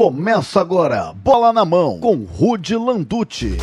Começa 0.00 0.62
agora, 0.62 1.12
bola 1.12 1.52
na 1.52 1.62
mão, 1.62 2.00
com 2.00 2.24
Rude 2.24 2.74
Landucci. 2.74 3.58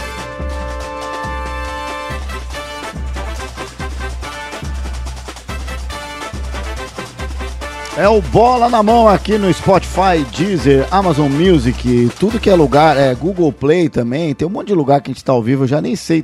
É 7.97 8.07
o 8.07 8.21
Bola 8.21 8.69
na 8.69 8.83
Mão 8.83 9.09
aqui 9.09 9.39
no 9.39 9.51
Spotify, 9.51 10.23
Deezer, 10.31 10.87
Amazon 10.91 11.31
Music, 11.31 12.11
tudo 12.19 12.39
que 12.39 12.51
é 12.51 12.55
lugar, 12.55 12.97
é 12.97 13.15
Google 13.15 13.51
Play 13.51 13.89
também, 13.89 14.35
tem 14.35 14.47
um 14.47 14.51
monte 14.51 14.67
de 14.67 14.75
lugar 14.75 15.01
que 15.01 15.09
a 15.09 15.13
gente 15.15 15.25
tá 15.25 15.31
ao 15.31 15.41
vivo, 15.41 15.63
eu 15.63 15.67
já 15.67 15.81
nem 15.81 15.95
sei 15.95 16.23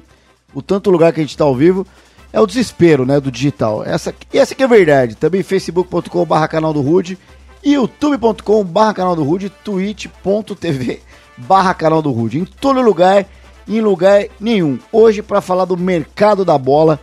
o 0.53 0.61
tanto 0.61 0.91
lugar 0.91 1.11
que 1.11 1.21
a 1.21 1.23
gente 1.23 1.35
tá 1.35 1.43
ao 1.43 1.55
vivo. 1.55 1.87
É 2.31 2.39
o 2.39 2.47
desespero, 2.47 3.03
né, 3.05 3.19
do 3.19 3.31
digital. 3.31 3.83
Essa, 3.83 4.13
essa 4.33 4.55
que 4.55 4.61
é 4.63 4.65
a 4.65 4.69
verdade. 4.69 5.13
Também 5.13 5.43
facebook.com 5.43 6.25
barra 6.25 6.47
canal 6.47 6.73
do 6.73 6.81
Rude, 6.81 7.17
youtube.com 7.63 8.63
barra 8.63 8.93
canal 8.93 9.15
do 9.15 9.23
Rude, 9.23 9.49
twitch.tv 9.49 11.01
barra 11.37 11.73
canal 11.73 12.01
do 12.01 12.11
Rude. 12.11 12.39
Em 12.39 12.45
todo 12.45 12.81
lugar, 12.81 13.25
em 13.67 13.81
lugar 13.81 14.25
nenhum. 14.39 14.79
Hoje 14.91 15.21
para 15.21 15.41
falar 15.41 15.65
do 15.65 15.77
mercado 15.77 16.43
da 16.43 16.57
bola, 16.57 16.99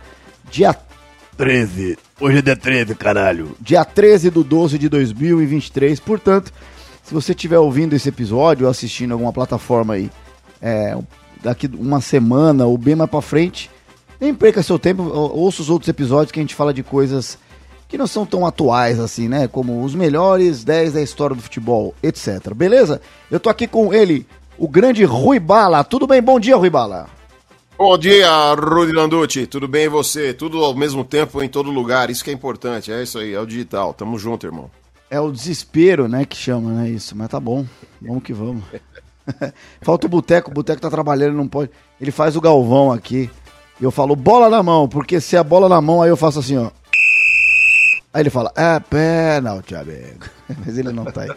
dia 0.49 0.75
13 1.35 1.97
Hoje 2.21 2.37
é 2.37 2.41
dia 2.43 2.55
13, 2.55 2.93
caralho. 2.93 3.55
Dia 3.59 3.83
13 3.83 4.29
do 4.29 4.43
12 4.43 4.77
de 4.77 4.87
2023. 4.87 5.99
Portanto, 5.99 6.53
se 7.03 7.11
você 7.11 7.31
estiver 7.31 7.57
ouvindo 7.57 7.95
esse 7.95 8.07
episódio 8.09 8.65
ou 8.65 8.71
assistindo 8.71 9.13
alguma 9.13 9.33
plataforma 9.33 9.95
aí, 9.95 10.11
é, 10.61 10.95
daqui 11.41 11.67
uma 11.73 11.99
semana 11.99 12.67
ou 12.67 12.77
bem 12.77 12.95
mais 12.95 13.09
pra 13.09 13.23
frente, 13.23 13.71
nem 14.19 14.35
perca 14.35 14.61
seu 14.61 14.77
tempo, 14.77 15.01
ouça 15.01 15.63
os 15.63 15.69
outros 15.71 15.89
episódios 15.89 16.31
que 16.31 16.39
a 16.39 16.43
gente 16.43 16.53
fala 16.53 16.71
de 16.71 16.83
coisas 16.83 17.39
que 17.91 17.97
não 17.97 18.07
são 18.07 18.25
tão 18.25 18.45
atuais 18.45 19.01
assim, 19.01 19.27
né? 19.27 19.49
Como 19.49 19.83
os 19.83 19.93
melhores 19.93 20.63
10 20.63 20.93
da 20.93 21.01
história 21.01 21.35
do 21.35 21.41
futebol, 21.41 21.93
etc. 22.01 22.53
Beleza? 22.55 23.01
Eu 23.29 23.37
tô 23.37 23.49
aqui 23.49 23.67
com 23.67 23.93
ele, 23.93 24.25
o 24.57 24.65
grande 24.65 25.03
Rui 25.03 25.39
Bala. 25.39 25.83
Tudo 25.83 26.07
bem? 26.07 26.21
Bom 26.21 26.39
dia, 26.39 26.55
Rui 26.55 26.69
Bala. 26.69 27.07
Bom 27.77 27.97
dia, 27.97 28.53
Rudy 28.53 28.93
Landucci. 28.93 29.45
Tudo 29.45 29.67
bem 29.67 29.85
e 29.85 29.89
você? 29.89 30.33
Tudo 30.33 30.63
ao 30.63 30.73
mesmo 30.73 31.03
tempo, 31.03 31.43
em 31.43 31.49
todo 31.49 31.69
lugar. 31.69 32.09
Isso 32.09 32.23
que 32.23 32.29
é 32.29 32.33
importante. 32.33 32.93
É 32.93 33.03
isso 33.03 33.19
aí, 33.19 33.33
é 33.33 33.39
o 33.41 33.45
digital. 33.45 33.93
Tamo 33.93 34.17
junto, 34.17 34.45
irmão. 34.45 34.71
É 35.09 35.19
o 35.19 35.29
desespero, 35.29 36.07
né, 36.07 36.23
que 36.23 36.37
chama, 36.37 36.71
né, 36.71 36.89
isso. 36.89 37.13
Mas 37.17 37.27
tá 37.27 37.41
bom. 37.41 37.65
Vamos 38.01 38.23
que 38.23 38.31
vamos. 38.31 38.63
Falta 39.81 40.07
o 40.07 40.09
Boteco. 40.09 40.49
O 40.49 40.53
Boteco 40.53 40.79
tá 40.79 40.89
trabalhando, 40.89 41.35
não 41.35 41.47
pode... 41.47 41.71
Ele 41.99 42.11
faz 42.11 42.37
o 42.37 42.41
Galvão 42.41 42.89
aqui. 42.89 43.29
E 43.81 43.83
eu 43.83 43.91
falo, 43.91 44.15
bola 44.15 44.49
na 44.49 44.63
mão. 44.63 44.87
Porque 44.87 45.19
se 45.19 45.35
é 45.35 45.43
bola 45.43 45.67
na 45.67 45.81
mão, 45.81 46.01
aí 46.01 46.09
eu 46.09 46.15
faço 46.15 46.39
assim, 46.39 46.57
ó. 46.57 46.71
Aí 48.13 48.21
ele 48.21 48.29
fala, 48.29 48.51
é 48.55 48.79
pênalti, 48.79 49.75
amigo. 49.75 50.25
Mas 50.65 50.77
ele 50.77 50.91
não 50.91 51.05
tá 51.05 51.21
aí. 51.21 51.31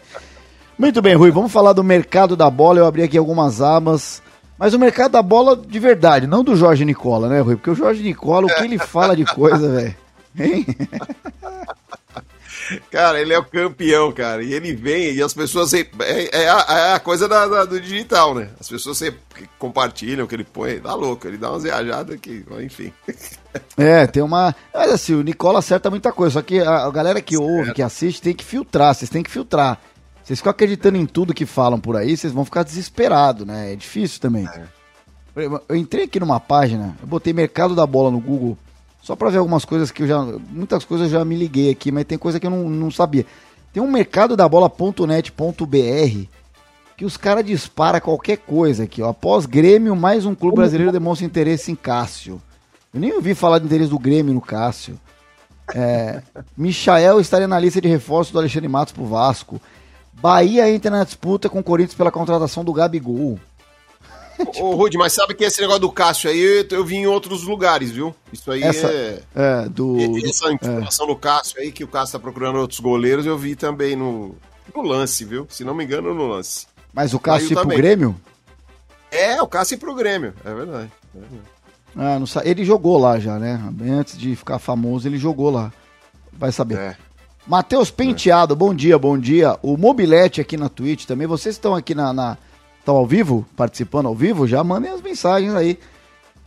Muito 0.78 1.00
bem, 1.00 1.14
Rui. 1.14 1.31
Vamos 1.31 1.53
falar 1.53 1.72
do 1.72 1.84
mercado 1.84 2.36
da 2.36 2.50
bola. 2.50 2.81
Eu 2.81 2.86
abri 2.86 3.03
aqui 3.03 3.16
algumas 3.16 3.62
abas 3.62 4.22
mas 4.58 4.72
o 4.72 4.78
mercado 4.78 5.12
da 5.12 5.22
bola 5.22 5.56
de 5.56 5.78
verdade, 5.78 6.27
não 6.27 6.44
do 6.44 6.55
Jorge 6.55 6.84
Nicola, 6.84 7.28
né, 7.28 7.41
Rui? 7.41 7.56
Porque 7.56 7.70
o 7.70 7.75
Jorge 7.75 8.03
Nicola, 8.03 8.47
o 8.47 8.55
que 8.55 8.62
ele 8.62 8.78
fala 8.78 9.16
de 9.16 9.25
coisa, 9.25 9.69
velho? 9.69 9.94
Hein? 10.39 10.66
Cara, 12.90 13.20
ele 13.20 13.32
é 13.32 13.38
o 13.38 13.44
campeão, 13.44 14.12
cara. 14.12 14.42
E 14.42 14.52
ele 14.52 14.74
vem 14.74 15.12
e 15.12 15.22
as 15.22 15.34
pessoas. 15.34 15.72
É, 15.74 15.86
é, 16.32 16.48
a, 16.48 16.66
é 16.68 16.92
a, 16.94 17.00
coisa 17.00 17.28
da, 17.28 17.46
da, 17.46 17.64
do 17.64 17.80
digital, 17.80 18.34
né? 18.34 18.50
As 18.58 18.68
pessoas 18.68 18.98
sempre 18.98 19.20
compartilham 19.58 20.24
o 20.24 20.28
que 20.28 20.34
ele 20.34 20.44
põe. 20.44 20.78
Dá 20.78 20.94
louco, 20.94 21.26
ele 21.26 21.36
dá 21.36 21.50
umas 21.50 21.62
viajadas 21.62 22.14
aqui, 22.14 22.44
enfim. 22.60 22.92
É, 23.76 24.06
tem 24.06 24.22
uma. 24.22 24.54
Mas 24.72 24.92
assim, 24.92 25.14
o 25.14 25.22
Nicola 25.22 25.58
acerta 25.58 25.90
muita 25.90 26.12
coisa. 26.12 26.34
Só 26.34 26.42
que 26.42 26.60
a, 26.60 26.86
a 26.86 26.90
galera 26.90 27.20
que 27.20 27.36
certo. 27.36 27.48
ouve, 27.48 27.74
que 27.74 27.82
assiste, 27.82 28.22
tem 28.22 28.34
que 28.34 28.44
filtrar. 28.44 28.94
Vocês 28.94 29.10
têm 29.10 29.22
que 29.22 29.30
filtrar. 29.30 29.80
Vocês 30.24 30.38
ficam 30.38 30.50
acreditando 30.50 30.96
em 30.96 31.04
tudo 31.04 31.34
que 31.34 31.44
falam 31.44 31.78
por 31.78 31.96
aí, 31.96 32.16
vocês 32.16 32.32
vão 32.32 32.46
ficar 32.46 32.62
desesperados, 32.62 33.46
né? 33.46 33.74
É 33.74 33.76
difícil 33.76 34.20
também. 34.20 34.46
É. 34.46 34.64
Eu 35.68 35.76
entrei 35.76 36.04
aqui 36.04 36.18
numa 36.18 36.40
página, 36.40 36.96
eu 37.02 37.06
botei 37.06 37.32
mercado 37.32 37.74
da 37.74 37.86
bola 37.86 38.10
no 38.10 38.20
Google, 38.20 38.56
só 39.05 39.14
para 39.14 39.28
ver 39.28 39.36
algumas 39.36 39.66
coisas 39.66 39.91
que 39.91 40.03
eu 40.03 40.06
já. 40.06 40.19
Muitas 40.50 40.82
coisas 40.82 41.12
eu 41.12 41.19
já 41.19 41.25
me 41.26 41.37
liguei 41.37 41.70
aqui, 41.70 41.92
mas 41.92 42.06
tem 42.06 42.16
coisa 42.16 42.41
que 42.41 42.47
eu 42.47 42.50
não, 42.50 42.70
não 42.70 42.91
sabia. 42.91 43.26
Tem 43.70 43.82
um 43.82 43.91
mercado 43.91 44.34
da 44.34 44.48
bola.net.br 44.48 46.28
que 46.97 47.04
os 47.04 47.19
caras 47.19 47.44
disparam 47.44 48.00
qualquer 48.00 48.38
coisa 48.38 48.84
aqui, 48.84 49.03
ó. 49.03 49.10
Após 49.10 49.44
Grêmio, 49.44 49.94
mais 49.94 50.25
um 50.25 50.34
clube 50.34 50.56
brasileiro 50.56 50.91
demonstra 50.91 51.26
interesse 51.26 51.70
em 51.70 51.75
Cássio. 51.75 52.41
Eu 52.94 53.00
nem 53.00 53.12
ouvi 53.12 53.34
falar 53.34 53.59
de 53.59 53.66
interesse 53.66 53.91
do 53.91 53.98
Grêmio 53.98 54.32
no 54.32 54.41
Cássio. 54.41 54.98
É, 55.75 56.22
Michael 56.56 57.21
estaria 57.21 57.48
na 57.48 57.60
lista 57.60 57.82
de 57.82 57.88
reforços 57.88 58.32
do 58.32 58.38
Alexandre 58.38 58.69
Matos 58.69 58.94
pro 58.94 59.04
Vasco. 59.04 59.60
Bahia 60.15 60.71
entra 60.71 60.91
na 60.91 61.04
disputa 61.04 61.50
com 61.50 61.59
o 61.59 61.62
Corinthians 61.62 61.94
pela 61.94 62.10
contratação 62.10 62.65
do 62.65 62.72
Gabigol. 62.72 63.38
Tipo... 64.37 64.62
Ô, 64.62 64.75
Rude, 64.75 64.97
mas 64.99 65.12
sabe 65.12 65.34
que 65.34 65.45
esse 65.45 65.61
negócio 65.61 65.81
do 65.81 65.93
Cássio 65.93 66.31
aí 66.31 66.67
eu 66.71 66.84
vi 66.84 66.97
em 66.97 67.06
outros 67.06 67.45
lugares, 67.45 67.91
viu? 67.91 68.15
Isso 68.33 68.50
aí 68.50 68.62
essa, 68.62 68.87
é. 68.87 69.22
É, 69.34 69.69
do. 69.69 69.97
Essa 70.27 70.53
informação 70.53 71.06
é. 71.06 71.09
do 71.09 71.17
Cássio 71.17 71.61
aí, 71.61 71.72
que 71.72 71.84
o 71.84 71.89
Cássio 71.89 72.19
tá 72.19 72.19
procurando 72.19 72.59
outros 72.59 72.81
goleiros, 72.81 73.27
eu 73.27 73.39
vi 73.39 73.55
também 73.56 73.97
no, 73.97 74.34
no 74.75 74.83
lance, 74.83 75.25
viu? 75.25 75.47
Se 75.50 75.65
não 75.65 75.75
me 75.75 75.84
engano, 75.84 76.15
no 76.15 76.27
lance. 76.27 76.67
Mas 76.93 77.15
o 77.15 77.19
Cássio 77.19 77.53
ir 77.53 77.56
pro 77.56 77.69
Grêmio? 77.69 78.21
É, 79.11 79.41
o 79.41 79.47
Cássio 79.47 79.75
ir 79.75 79.78
pro 79.78 79.95
Grêmio, 79.95 80.34
é 80.45 80.55
verdade. 80.55 80.93
É 81.15 81.19
verdade. 81.19 81.55
Ah, 81.97 82.19
não. 82.19 82.27
Ele 82.43 82.65
jogou 82.65 82.99
lá 82.99 83.19
já, 83.19 83.39
né? 83.39 83.61
Antes 83.89 84.19
de 84.19 84.34
ficar 84.34 84.59
famoso, 84.59 85.06
ele 85.06 85.19
jogou 85.19 85.51
lá. 85.51 85.72
Vai 86.33 86.51
saber. 86.51 86.78
É. 86.78 86.97
Matheus 87.47 87.91
Penteado, 87.91 88.56
bom 88.56 88.75
dia, 88.75 88.99
bom 88.99 89.19
dia. 89.19 89.59
O 89.62 89.77
Mobilete 89.77 90.41
aqui 90.41 90.56
na 90.56 90.69
Twitch 90.69 91.05
também. 91.05 91.27
Vocês 91.27 91.55
estão 91.55 91.75
aqui 91.75 91.95
na. 91.95 92.12
na 92.12 92.39
estão 92.84 92.97
ao 92.97 93.06
vivo? 93.06 93.47
Participando 93.56 94.06
ao 94.06 94.15
vivo? 94.15 94.47
Já 94.47 94.62
mandem 94.62 94.93
as 94.93 95.00
mensagens 95.00 95.55
aí. 95.55 95.78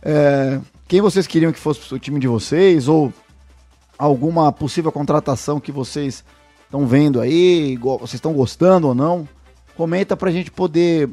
É, 0.00 0.60
quem 0.86 1.00
vocês 1.00 1.26
queriam 1.26 1.52
que 1.52 1.58
fosse 1.58 1.92
o 1.92 1.98
time 1.98 2.20
de 2.20 2.28
vocês? 2.28 2.86
Ou 2.86 3.12
alguma 3.98 4.52
possível 4.52 4.92
contratação 4.92 5.58
que 5.58 5.72
vocês 5.72 6.24
estão 6.64 6.86
vendo 6.86 7.20
aí? 7.20 7.76
Vocês 7.76 8.14
estão 8.14 8.32
gostando 8.32 8.86
ou 8.86 8.94
não? 8.94 9.28
Comenta 9.76 10.16
pra 10.16 10.30
gente 10.30 10.50
poder, 10.50 11.10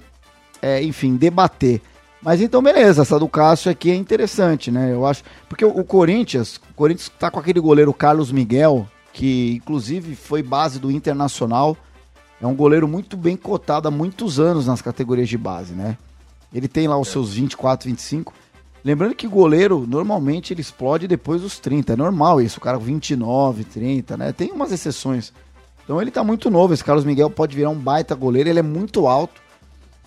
é, 0.62 0.84
enfim, 0.84 1.16
debater. 1.16 1.82
Mas 2.22 2.40
então, 2.40 2.62
beleza, 2.62 3.02
essa 3.02 3.20
do 3.20 3.28
Cássio 3.28 3.72
aqui 3.72 3.90
é 3.90 3.96
interessante, 3.96 4.70
né? 4.70 4.94
Eu 4.94 5.06
acho. 5.06 5.24
Porque 5.50 5.66
o, 5.66 5.70
o 5.70 5.84
Corinthians, 5.84 6.58
o 6.58 6.74
Corinthians 6.76 7.12
tá 7.20 7.32
com 7.32 7.40
aquele 7.40 7.60
goleiro 7.60 7.94
Carlos 7.94 8.32
Miguel, 8.32 8.88
que 9.12 9.56
inclusive 9.56 10.16
foi 10.16 10.44
base 10.44 10.80
do 10.80 10.92
Internacional. 10.92 11.76
É 12.42 12.48
um 12.48 12.56
goleiro 12.56 12.88
muito 12.88 13.16
bem 13.16 13.38
cotado 13.38 13.88
há 13.88 13.92
muitos 13.92 14.40
anos 14.40 14.68
nas 14.68 14.82
categorias 14.82 15.30
de 15.30 15.38
base, 15.38 15.74
né? 15.74 15.98
Ele 16.54 16.68
tem 16.68 16.88
lá 16.88 16.98
os 16.98 17.08
seus 17.08 17.34
24, 17.34 17.90
25. 17.90 18.34
Lembrando 18.84 19.16
que 19.16 19.28
goleiro, 19.28 19.86
normalmente, 19.88 20.54
ele 20.54 20.62
explode 20.62 21.08
depois 21.08 21.42
dos 21.42 21.60
30. 21.60 21.94
É 21.94 21.96
normal 21.96 22.40
isso, 22.42 22.60
o 22.60 22.62
cara 22.62 22.78
29, 22.78 23.64
30, 23.64 24.16
né? 24.16 24.32
Tem 24.32 24.52
umas 24.52 24.72
exceções. 24.72 25.34
Então 25.84 26.02
ele 26.02 26.12
tá 26.12 26.24
muito 26.24 26.50
novo. 26.50 26.74
Esse 26.74 26.84
Carlos 26.84 27.06
Miguel 27.06 27.30
pode 27.30 27.56
virar 27.56 27.70
um 27.70 27.76
baita 27.76 28.14
goleiro. 28.16 28.50
Ele 28.50 28.60
é 28.60 28.64
muito 28.64 29.08
alto. 29.08 29.42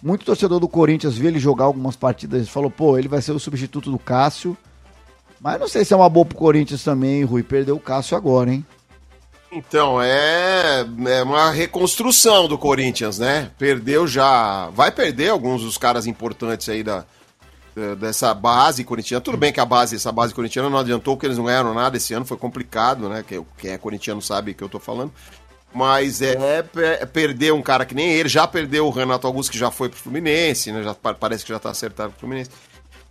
Muito 0.03 0.25
torcedor 0.25 0.61
do 0.61 0.69
Corinthians 0.69 1.17
viu 1.17 1.29
ele 1.29 1.41
jogar 1.41 1.65
algumas 1.65 1.97
partidas 1.97 2.47
e 2.47 2.51
falou, 2.51 2.71
pô, 2.71 2.97
ele 2.97 3.09
vai 3.09 3.21
ser 3.21 3.33
o 3.33 3.41
substituto 3.41 3.91
do 3.91 3.99
Cássio. 3.99 4.57
Mas 5.41 5.59
não 5.59 5.69
sei 5.69 5.85
se 5.85 5.93
é 5.93 5.97
uma 5.97 6.09
boa 6.09 6.25
pro 6.25 6.39
Corinthians 6.39 6.85
também, 6.85 7.25
Rui. 7.25 7.43
Perdeu 7.43 7.77
o 7.77 7.81
Cássio 7.81 8.17
agora, 8.17 8.53
hein? 8.53 8.65
Então, 9.51 10.01
é, 10.01 10.85
é 11.07 11.23
uma 11.23 11.51
reconstrução 11.51 12.47
do 12.47 12.59
Corinthians, 12.59 13.19
né? 13.19 13.51
Perdeu 13.59 14.07
já. 14.07 14.69
Vai 14.71 14.91
perder 14.91 15.31
alguns 15.31 15.63
dos 15.63 15.79
caras 15.79 16.07
importantes 16.07 16.69
aí 16.69 16.83
da, 16.83 17.05
dessa 17.99 18.35
base 18.35 18.85
corintiana. 18.85 19.23
Tudo 19.23 19.37
bem 19.37 19.53
que 19.53 19.61
a 19.61 19.65
base, 19.65 19.97
essa 19.97 20.13
base 20.13 20.35
corintiana 20.35 20.69
não 20.69 20.79
adiantou, 20.79 21.17
porque 21.17 21.27
eles 21.27 21.39
não 21.39 21.47
ganharam 21.47 21.73
nada 21.73 21.97
esse 21.97 22.13
ano, 22.13 22.27
foi 22.27 22.37
complicado, 22.37 23.09
né? 23.09 23.25
Quem 23.57 23.71
é 23.71 23.79
corintiano 23.79 24.21
sabe 24.21 24.51
o 24.51 24.55
que 24.55 24.63
eu 24.63 24.69
tô 24.69 24.79
falando. 24.79 25.13
Mas 25.73 26.23
é, 26.23 26.65
é, 26.77 27.07
perder 27.07 27.53
um 27.53 27.63
cara 27.63 27.85
que 27.85 27.95
nem 27.95 28.11
ele, 28.11 28.29
já 28.29 28.47
perdeu 28.47 28.87
o 28.87 28.91
Renato 28.91 29.27
Augusto, 29.27 29.53
que 29.53 29.59
já 29.59 29.71
foi 29.71 29.89
pro 29.89 29.99
Fluminense, 29.99 30.73
né? 30.73 30.83
Já, 30.83 30.95
parece 30.95 31.45
que 31.45 31.53
já 31.53 31.59
tá 31.59 31.71
acertado 31.71 32.11
pro 32.11 32.21
Fluminense 32.21 32.51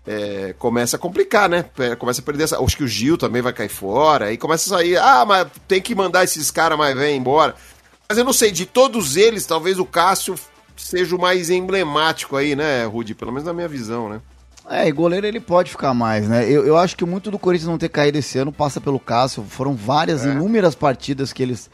é, 0.07 0.55
começa 0.57 0.95
a 0.95 0.99
complicar, 0.99 1.49
né? 1.49 1.65
É, 1.77 1.95
começa 1.95 2.21
a 2.21 2.23
perder 2.23 2.45
essa. 2.45 2.63
Acho 2.63 2.77
que 2.77 2.83
o 2.83 2.87
Gil 2.87 3.17
também 3.17 3.41
vai 3.41 3.51
cair 3.51 3.69
fora. 3.69 4.27
Aí 4.27 4.37
começa 4.37 4.73
a 4.73 4.77
sair. 4.77 4.97
Ah, 4.97 5.25
mas 5.25 5.47
tem 5.67 5.81
que 5.81 5.93
mandar 5.93 6.23
esses 6.23 6.49
caras 6.49 6.77
mais 6.77 6.95
vem 6.95 7.17
embora. 7.17 7.53
Mas 8.07 8.17
eu 8.17 8.23
não 8.23 8.31
sei, 8.31 8.51
de 8.51 8.65
todos 8.65 9.17
eles, 9.17 9.45
talvez 9.45 9.77
o 9.77 9.85
Cássio 9.85 10.35
seja 10.77 11.13
o 11.13 11.19
mais 11.19 11.49
emblemático 11.49 12.37
aí, 12.37 12.55
né, 12.55 12.85
Rudy? 12.85 13.13
Pelo 13.13 13.33
menos 13.33 13.45
na 13.45 13.53
minha 13.53 13.67
visão, 13.67 14.07
né? 14.07 14.21
É, 14.69 14.87
e 14.87 14.91
goleiro 14.91 15.27
ele 15.27 15.41
pode 15.41 15.71
ficar 15.71 15.93
mais, 15.93 16.27
né? 16.27 16.49
Eu, 16.49 16.65
eu 16.65 16.77
acho 16.77 16.95
que 16.95 17.05
muito 17.05 17.29
do 17.29 17.39
Corinthians 17.39 17.69
não 17.69 17.77
ter 17.77 17.89
caído 17.89 18.17
esse 18.17 18.37
ano 18.37 18.51
passa 18.51 18.79
pelo 18.79 18.99
Cássio. 18.99 19.43
Foram 19.43 19.75
várias, 19.75 20.25
é. 20.25 20.31
inúmeras 20.31 20.73
partidas 20.73 21.33
que 21.33 21.43
eles 21.43 21.69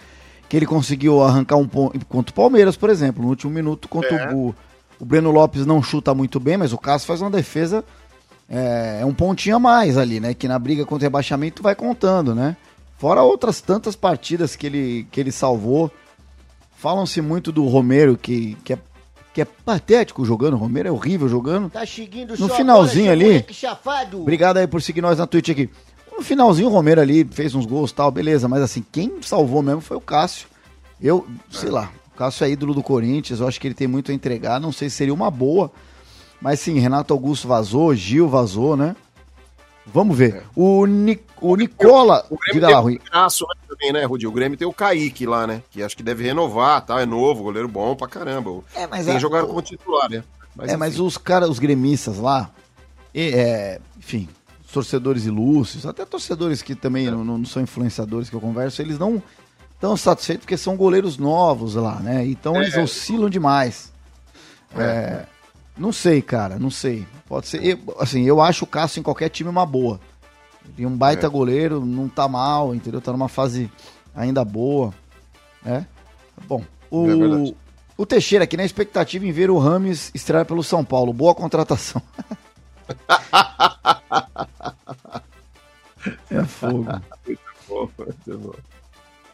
que 0.49 0.57
ele 0.57 0.65
conseguiu 0.67 1.23
arrancar 1.23 1.55
um 1.55 1.67
ponto 1.67 2.05
contra 2.05 2.31
o 2.31 2.35
Palmeiras, 2.35 2.75
por 2.75 2.89
exemplo, 2.89 3.23
no 3.23 3.29
último 3.29 3.51
minuto 3.51 3.87
contra 3.87 4.15
é. 4.15 4.33
o, 4.33 4.53
o 4.99 5.05
Breno 5.05 5.31
Lopes 5.31 5.65
não 5.65 5.81
chuta 5.81 6.13
muito 6.13 6.39
bem, 6.39 6.57
mas 6.57 6.71
o 6.71 6.77
Cássio 6.77 7.07
faz 7.07 7.21
uma 7.21 7.31
defesa 7.31 7.83
é, 8.49 8.99
é 9.01 9.05
um 9.05 9.13
pontinho 9.13 9.55
a 9.55 9.59
mais 9.59 9.97
ali, 9.97 10.19
né? 10.19 10.33
Que 10.33 10.47
na 10.47 10.59
briga 10.59 10.85
contra 10.85 11.03
o 11.03 11.07
rebaixamento 11.07 11.63
vai 11.63 11.75
contando, 11.75 12.35
né? 12.35 12.57
Fora 12.97 13.21
outras 13.21 13.61
tantas 13.61 13.95
partidas 13.95 14.55
que 14.55 14.67
ele, 14.67 15.07
que 15.11 15.19
ele 15.19 15.31
salvou. 15.31 15.91
Falam-se 16.77 17.21
muito 17.21 17.51
do 17.51 17.65
Romero, 17.67 18.17
que, 18.17 18.57
que 18.63 18.73
é 18.73 18.77
que 19.33 19.41
é 19.41 19.45
patético 19.45 20.23
jogando, 20.23 20.53
o 20.53 20.57
Romero 20.57 20.87
é 20.87 20.91
horrível 20.91 21.27
jogando. 21.27 21.69
Tá 21.69 21.85
seguindo 21.85 22.37
No 22.37 22.47
finalzinho 22.47 23.11
ali-. 23.11 23.43
Obrigado 24.13 24.57
aí 24.57 24.67
por 24.67 24.79
seguir 24.81 25.01
nós 25.01 25.17
na 25.17 25.25
Twitch 25.25 25.49
aqui. 25.49 25.69
No 26.15 26.21
finalzinho 26.23 26.67
o 26.67 26.71
Romero 26.71 27.01
ali 27.01 27.25
fez 27.25 27.55
uns 27.55 27.65
gols 27.65 27.89
e 27.89 27.95
tal, 27.95 28.11
beleza, 28.11 28.47
mas 28.47 28.61
assim, 28.61 28.85
quem 28.91 29.11
salvou 29.21 29.63
mesmo 29.63 29.81
foi 29.81 29.97
o 29.97 30.01
Cássio. 30.01 30.47
Eu, 31.01 31.25
sei 31.49 31.71
lá, 31.71 31.91
o 32.13 32.17
Cássio 32.17 32.45
é 32.45 32.51
ídolo 32.51 32.75
do 32.75 32.83
Corinthians, 32.83 33.39
eu 33.39 33.47
acho 33.47 33.59
que 33.59 33.65
ele 33.65 33.73
tem 33.73 33.87
muito 33.87 34.11
a 34.11 34.13
entregar, 34.13 34.59
não 34.59 34.71
sei 34.71 34.91
se 34.91 34.97
seria 34.97 35.13
uma 35.13 35.31
boa, 35.31 35.71
mas 36.43 36.59
sim, 36.59 36.77
Renato 36.77 37.13
Augusto 37.13 37.47
vazou, 37.47 37.95
Gil 37.95 38.27
vazou, 38.27 38.75
né? 38.77 38.95
Vamos 39.85 40.17
ver. 40.17 40.43
O, 40.55 40.85
Ni- 40.85 41.19
o 41.41 41.55
Nicola, 41.55 42.25
O 42.29 42.37
Grêmio 42.37 42.53
diga 42.53 42.67
tem 42.67 42.75
lá, 42.75 42.79
um 42.81 42.83
Rui. 42.83 42.93
né, 43.03 43.27
também, 43.67 43.91
né, 43.93 44.03
Rudi? 44.05 44.27
O 44.27 44.31
Grêmio 44.31 44.57
tem 44.57 44.67
o 44.67 44.71
Kaique 44.73 45.25
lá, 45.25 45.45
né? 45.47 45.61
Que 45.71 45.81
acho 45.83 45.95
que 45.97 46.03
deve 46.03 46.23
renovar, 46.23 46.81
tá? 46.85 47.01
É 47.01 47.05
novo, 47.05 47.43
goleiro 47.43 47.67
bom 47.67 47.95
pra 47.95 48.07
caramba. 48.07 48.61
É, 48.75 48.85
mas 48.87 49.05
tem 49.05 49.15
a- 49.15 49.19
jogado 49.19 49.45
o- 49.45 49.47
como 49.47 49.61
titular, 49.61 50.09
né? 50.09 50.23
Mas, 50.55 50.71
é, 50.71 50.77
mas 50.77 50.99
os 50.99 51.17
caras, 51.17 51.49
os 51.49 51.59
gremistas 51.59 52.17
lá, 52.17 52.49
e, 53.13 53.29
é, 53.33 53.79
enfim, 53.97 54.29
torcedores 54.71 55.25
ilustres, 55.25 55.85
até 55.85 56.05
torcedores 56.05 56.61
que 56.61 56.75
também 56.75 57.09
não, 57.11 57.23
não 57.23 57.45
são 57.45 57.61
influenciadores 57.61 58.29
que 58.29 58.35
eu 58.35 58.41
converso, 58.41 58.81
eles 58.81 58.97
não 58.97 59.21
estão 59.75 59.97
satisfeitos 59.97 60.45
porque 60.45 60.57
são 60.57 60.77
goleiros 60.77 61.17
novos 61.17 61.75
lá, 61.75 61.95
né? 61.99 62.25
Então 62.25 62.55
eles 62.61 62.75
oscilam 62.77 63.29
demais. 63.29 63.91
É, 64.77 65.25
não 65.77 65.91
sei, 65.91 66.21
cara, 66.21 66.59
não 66.59 66.69
sei. 66.69 67.05
Pode 67.27 67.47
ser. 67.47 67.63
eu- 67.65 67.95
assim, 67.99 68.23
eu 68.23 68.41
acho 68.41 68.65
o 68.65 68.67
Cássio 68.67 68.99
em 68.99 69.03
qualquer 69.03 69.29
time 69.29 69.49
uma 69.49 69.65
boa. 69.65 69.99
É 70.77 70.85
um 70.87 70.95
baita 70.95 71.27
É. 71.27 71.29
goleiro, 71.29 71.85
não 71.85 72.07
tá 72.07 72.27
mal, 72.27 72.73
entendeu? 72.73 73.01
Tá 73.01 73.11
numa 73.11 73.27
fase 73.27 73.69
ainda 74.15 74.43
boa. 74.45 74.93
né? 75.63 75.85
Bom, 76.47 76.63
o, 76.91 77.07
É 77.49 77.53
o 77.97 78.05
Teixeira 78.05 78.43
aqui 78.43 78.57
na 78.57 78.65
expectativa 78.65 79.25
em 79.25 79.31
ver 79.31 79.49
o 79.49 79.57
Rames 79.57 80.11
estrear 80.13 80.45
pelo 80.45 80.63
São 80.63 80.83
Paulo. 80.83 81.13
Boa 81.13 81.33
contratação. 81.35 82.01
é 86.31 86.43
fogo. 86.43 86.85
Pô, 87.67 87.89
muito 87.97 88.37
bom. 88.39 88.53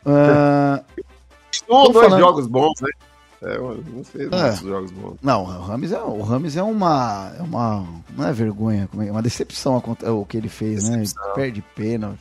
Ah, 0.05 0.81
Um 1.67 1.67
Tô 1.67 1.91
dois 1.91 2.05
falando- 2.07 2.19
jogos 2.21 2.47
bons, 2.47 2.79
né? 2.81 2.89
É, 3.41 3.57
não 3.57 4.03
fez 4.03 4.29
É. 4.31 4.41
muitos 4.41 4.59
jogos 4.59 4.91
bons. 4.91 5.17
não, 5.21 5.43
o 5.43 5.61
Rames 5.61 5.91
é, 5.93 6.01
o 6.01 6.21
Rames 6.21 6.57
é 6.57 6.63
uma, 6.63 7.31
é 7.37 7.41
uma. 7.41 7.85
Não 8.15 8.27
é 8.27 8.33
vergonha, 8.33 8.89
é, 8.99 9.07
é 9.07 9.11
uma 9.11 9.21
decepção 9.21 9.75
o 10.11 10.25
que 10.25 10.35
ele 10.37 10.49
fez, 10.49 10.89
né? 10.89 10.97
Decepção. 10.97 11.33
Perde 11.33 11.61
pênalti. 11.75 12.19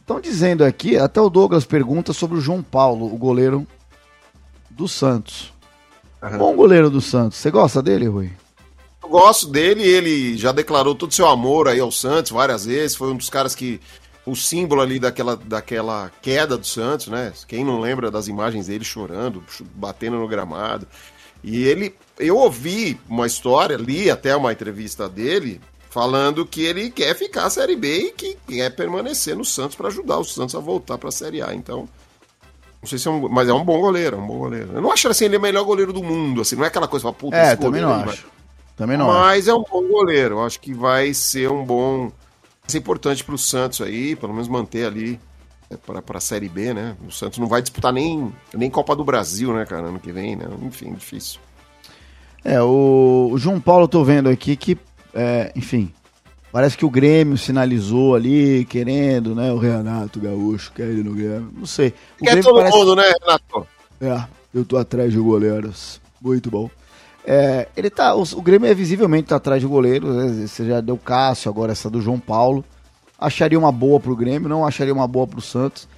Estão 0.00 0.20
dizendo 0.20 0.64
aqui, 0.64 0.96
até 0.98 1.20
o 1.20 1.30
Douglas 1.30 1.64
pergunta 1.64 2.12
sobre 2.12 2.36
o 2.38 2.40
João 2.40 2.62
Paulo, 2.62 3.06
o 3.12 3.16
goleiro 3.16 3.66
do 4.70 4.86
Santos. 4.86 5.52
Aham. 6.22 6.38
Bom 6.38 6.54
goleiro 6.54 6.90
do 6.90 7.00
Santos. 7.00 7.38
Você 7.38 7.50
gosta 7.50 7.82
dele, 7.82 8.06
Rui? 8.06 8.30
Eu 9.02 9.08
gosto 9.08 9.48
dele, 9.48 9.82
ele 9.82 10.36
já 10.36 10.52
declarou 10.52 10.94
todo 10.94 11.10
o 11.10 11.14
seu 11.14 11.26
amor 11.28 11.66
aí 11.68 11.80
ao 11.80 11.90
Santos 11.90 12.30
várias 12.30 12.64
vezes, 12.66 12.96
foi 12.96 13.10
um 13.12 13.16
dos 13.16 13.28
caras 13.28 13.54
que 13.54 13.80
o 14.24 14.36
símbolo 14.36 14.80
ali 14.80 14.98
daquela, 14.98 15.36
daquela 15.36 16.10
queda 16.22 16.56
do 16.56 16.66
Santos, 16.66 17.08
né? 17.08 17.32
Quem 17.46 17.64
não 17.64 17.80
lembra 17.80 18.10
das 18.10 18.28
imagens 18.28 18.66
dele 18.66 18.84
chorando, 18.84 19.42
batendo 19.74 20.16
no 20.16 20.28
gramado. 20.28 20.86
E 21.42 21.64
ele, 21.64 21.94
eu 22.18 22.36
ouvi 22.36 23.00
uma 23.08 23.26
história, 23.26 23.76
li 23.76 24.10
até 24.10 24.34
uma 24.36 24.52
entrevista 24.52 25.08
dele, 25.08 25.60
falando 25.90 26.46
que 26.46 26.62
ele 26.62 26.90
quer 26.90 27.16
ficar 27.16 27.46
a 27.46 27.50
Série 27.50 27.74
B 27.74 27.98
e 27.98 28.12
que 28.12 28.38
quer 28.46 28.70
permanecer 28.70 29.36
no 29.36 29.44
Santos 29.44 29.76
para 29.76 29.88
ajudar 29.88 30.18
o 30.18 30.24
Santos 30.24 30.54
a 30.54 30.60
voltar 30.60 30.98
para 30.98 31.08
a 31.08 31.12
Série 31.12 31.42
A. 31.42 31.52
Então, 31.52 31.88
não 32.80 32.88
sei 32.88 32.98
se 32.98 33.08
é 33.08 33.10
um, 33.10 33.28
mas 33.28 33.48
é 33.48 33.52
um 33.52 33.64
bom 33.64 33.80
goleiro, 33.80 34.16
é 34.16 34.18
um 34.20 34.26
bom 34.26 34.38
goleiro. 34.38 34.70
Eu 34.74 34.80
não 34.80 34.92
acho 34.92 35.08
assim 35.08 35.24
ele 35.24 35.36
é 35.36 35.38
o 35.38 35.42
melhor 35.42 35.64
goleiro 35.64 35.92
do 35.92 36.02
mundo, 36.02 36.40
assim, 36.40 36.54
não 36.54 36.64
é 36.64 36.68
aquela 36.68 36.88
coisa, 36.88 37.04
pra, 37.04 37.12
puta, 37.12 37.36
É, 37.36 37.48
esse 37.48 37.56
também 37.56 37.82
goleiro 37.82 37.88
não 37.88 38.12
acho. 38.12 38.26
Também 38.76 38.96
não 38.96 39.10
acho. 39.10 39.20
mas 39.20 39.48
é 39.48 39.54
um 39.54 39.62
bom 39.62 39.86
goleiro. 39.88 40.36
Eu 40.36 40.44
acho 40.44 40.60
que 40.60 40.72
vai 40.72 41.12
ser 41.12 41.50
um 41.50 41.64
bom. 41.64 42.10
Ser 42.72 42.78
importante 42.78 43.22
pro 43.22 43.36
Santos 43.38 43.80
aí, 43.82 44.16
pelo 44.16 44.32
menos 44.32 44.48
manter 44.48 44.86
ali 44.86 45.20
é, 45.70 45.76
pra, 45.76 46.00
pra 46.02 46.20
Série 46.20 46.48
B, 46.48 46.72
né? 46.74 46.96
O 47.06 47.10
Santos 47.12 47.38
não 47.38 47.46
vai 47.46 47.60
disputar 47.62 47.92
nem, 47.92 48.32
nem 48.54 48.70
Copa 48.70 48.96
do 48.96 49.04
Brasil, 49.04 49.52
né, 49.52 49.64
cara, 49.66 49.88
ano 49.88 50.00
que 50.00 50.10
vem, 50.12 50.36
né? 50.36 50.46
Enfim, 50.62 50.92
difícil. 50.94 51.38
É, 52.44 52.60
o, 52.62 53.30
o 53.32 53.38
João 53.38 53.60
Paulo, 53.60 53.86
tô 53.86 54.02
vendo 54.02 54.28
aqui 54.28 54.56
que, 54.56 54.76
é, 55.14 55.52
enfim, 55.54 55.92
parece 56.50 56.76
que 56.76 56.84
o 56.84 56.90
Grêmio 56.90 57.38
sinalizou 57.38 58.14
ali, 58.14 58.64
querendo, 58.64 59.34
né? 59.34 59.52
O 59.52 59.58
Renato 59.58 60.18
Gaúcho 60.18 60.72
quer 60.72 60.88
ir 60.88 61.04
no 61.04 61.14
Grêmio. 61.14 61.52
Não 61.56 61.66
sei. 61.66 61.88
O 62.20 62.24
Quer 62.24 62.32
Grêmio 62.32 62.42
todo 62.44 62.56
parece- 62.56 62.76
mundo, 62.76 62.96
né, 62.96 63.12
Renato? 63.20 63.66
É, 64.00 64.24
eu 64.54 64.64
tô 64.64 64.76
atrás 64.76 65.12
de 65.12 65.18
goleiros. 65.18 66.00
Muito 66.20 66.50
bom. 66.50 66.68
É, 67.24 67.68
ele 67.76 67.88
tá, 67.88 68.14
o, 68.14 68.22
o 68.22 68.42
Grêmio 68.42 68.68
é 68.68 68.74
visivelmente 68.74 69.28
tá 69.28 69.36
atrás 69.36 69.60
de 69.60 69.66
goleiros. 69.66 70.14
né? 70.14 70.46
Você 70.46 70.66
já 70.66 70.80
deu 70.80 70.96
Cássio, 70.96 71.50
agora 71.50 71.72
essa 71.72 71.88
do 71.88 72.00
João 72.00 72.18
Paulo. 72.18 72.64
Acharia 73.18 73.58
uma 73.58 73.70
boa 73.70 74.00
pro 74.00 74.16
Grêmio, 74.16 74.48
não 74.48 74.66
acharia 74.66 74.92
uma 74.92 75.06
boa 75.06 75.26
pro 75.26 75.40
Santos. 75.40 75.88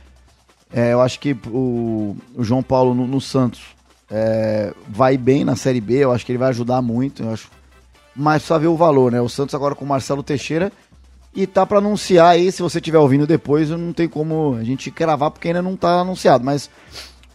É, 0.73 0.93
eu 0.93 1.01
acho 1.01 1.21
que 1.21 1.37
o, 1.47 2.17
o 2.35 2.45
João 2.45 2.63
Paulo 2.63 2.95
no, 2.95 3.07
no 3.07 3.21
Santos 3.21 3.63
é, 4.11 4.75
vai 4.89 5.17
bem 5.17 5.45
na 5.45 5.57
Série 5.57 5.81
B. 5.81 6.05
Eu 6.05 6.13
acho 6.13 6.27
que 6.27 6.33
ele 6.33 6.39
vai 6.39 6.51
ajudar 6.51 6.83
muito. 6.83 7.23
Eu 7.23 7.33
acho, 7.33 7.49
mas 8.15 8.43
precisa 8.43 8.59
ver 8.59 8.67
o 8.67 8.77
valor, 8.77 9.11
né? 9.11 9.21
O 9.21 9.29
Santos 9.29 9.55
agora 9.55 9.75
com 9.75 9.85
o 9.85 9.89
Marcelo 9.89 10.23
Teixeira. 10.23 10.71
E 11.35 11.47
tá 11.47 11.67
pra 11.67 11.79
anunciar 11.79 12.29
aí, 12.29 12.53
se 12.53 12.63
você 12.63 12.79
estiver 12.79 12.99
ouvindo 12.99 13.27
depois, 13.27 13.69
não 13.71 13.93
tem 13.93 14.09
como 14.09 14.55
a 14.55 14.63
gente 14.63 14.89
cravar 14.91 15.33
porque 15.33 15.49
ainda 15.49 15.63
não 15.63 15.75
tá 15.75 16.01
anunciado. 16.01 16.45
Mas 16.45 16.71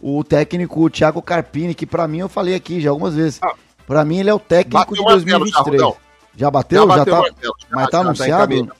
o 0.00 0.24
técnico 0.24 0.82
o 0.82 0.88
Thiago 0.88 1.20
Carpini, 1.20 1.74
que 1.74 1.84
pra 1.84 2.08
mim 2.08 2.18
eu 2.18 2.28
falei 2.28 2.54
aqui 2.54 2.80
já 2.80 2.90
algumas 2.90 3.14
vezes. 3.14 3.40
Ah. 3.42 3.54
Pra 3.90 4.04
mim 4.04 4.18
ele 4.18 4.30
é 4.30 4.34
o 4.34 4.38
técnico 4.38 4.78
Bateu 4.78 4.94
de 4.94 5.00
o 5.00 5.04
martelo 5.04 5.46
já, 5.48 5.62
2023. 5.64 5.82
Já 6.36 6.48
bateu? 6.48 6.78
Já, 6.78 6.86
bateu 6.86 7.04
o 7.10 7.10
tá, 7.10 7.16
martelo, 7.16 7.54
já, 7.60 7.68
mas 7.72 7.80
já 7.80 7.84
tá 7.86 7.90
tá 7.90 8.00
anunciado? 8.00 8.72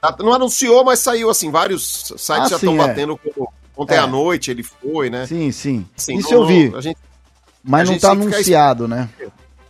Tá- 0.00 0.16
Não 0.18 0.34
anunciou, 0.34 0.84
mas 0.84 0.98
saiu 0.98 1.30
assim, 1.30 1.52
vários 1.52 1.86
sites 2.16 2.30
Ah, 2.30 2.48
já 2.48 2.56
estão 2.56 2.74
é. 2.74 2.78
batendo. 2.78 3.20
Ontem 3.76 3.94
É. 3.94 3.98
à 3.98 4.08
noite 4.08 4.50
ele 4.50 4.64
foi, 4.64 5.08
né? 5.08 5.24
sim, 5.24 5.52
sim. 5.52 5.86
Assim, 5.96 6.16
Isso 6.16 6.32
não- 6.32 6.40
eu 6.40 6.46
vi, 6.48 6.68
não- 6.68 6.78
a 6.78 6.80
gente- 6.80 6.98
mas 7.62 7.88
não 7.88 7.96
tá 7.96 8.10
ficar 8.10 8.22
anunciado, 8.24 8.88
né? 8.88 9.08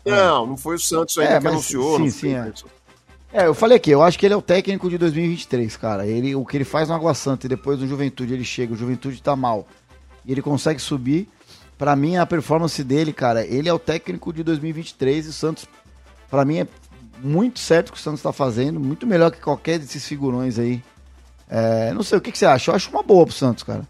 Não, 0.03 0.47
não 0.47 0.57
foi 0.57 0.77
o 0.77 0.81
Santos 0.81 1.19
ainda 1.19 1.35
É, 1.35 1.37
que 1.39 1.45
mas 1.45 1.53
anunciou. 1.53 1.99
sim, 1.99 2.09
sim, 2.11 2.35
é. 2.35 2.51
É, 3.31 3.47
eu 3.49 3.53
falei 3.55 3.77
aqui, 3.77 3.91
eu 3.91 4.03
acho 4.03 4.19
que 4.19 4.25
ele 4.25 4.33
é 4.33 4.37
o 4.39 4.41
técnico 4.41 4.89
de 4.89 4.97
2023, 4.97 5.77
cara. 5.77 6.07
Ele, 6.07 6.35
o 6.35 6.47
que 6.47 6.57
ele 6.57 6.65
faz 6.65 6.89
no 6.89 6.95
Água 6.95 7.13
Santa 7.13 7.45
e 7.45 7.51
depois 7.51 7.79
no 7.79 7.87
Juventude 7.87 8.33
ele 8.33 8.45
chega, 8.45 8.73
o 8.73 8.77
Juventude 8.79 9.23
tá 9.23 9.37
mal. 9.37 9.67
E 10.25 10.33
ele 10.33 10.41
consegue 10.41 10.81
subir. 10.81 11.29
Pra 11.79 11.95
mim, 11.95 12.17
a 12.17 12.27
performance 12.27 12.83
dele, 12.83 13.13
cara, 13.13 13.47
ele 13.47 13.69
é 13.69 13.73
o 13.73 13.79
técnico 13.79 14.33
de 14.33 14.43
2023 14.43 15.27
e 15.27 15.29
o 15.29 15.33
Santos, 15.33 15.65
pra 16.29 16.45
mim, 16.45 16.59
é 16.59 16.67
muito 17.23 17.61
certo 17.61 17.91
o 17.91 17.93
que 17.93 17.99
o 17.99 18.03
Santos 18.03 18.21
tá 18.21 18.33
fazendo, 18.33 18.81
muito 18.81 19.07
melhor 19.07 19.31
que 19.31 19.41
qualquer 19.41 19.79
desses 19.79 20.05
figurões 20.07 20.59
aí. 20.59 20.83
É, 21.49 21.93
não 21.95 22.03
sei, 22.03 22.19
o 22.19 22.21
que, 22.21 22.33
que 22.33 22.39
você 22.39 22.47
acha? 22.47 22.71
Eu 22.71 22.75
acho 22.75 22.91
uma 22.91 23.03
boa 23.03 23.25
pro 23.25 23.35
Santos, 23.35 23.63
cara. 23.63 23.87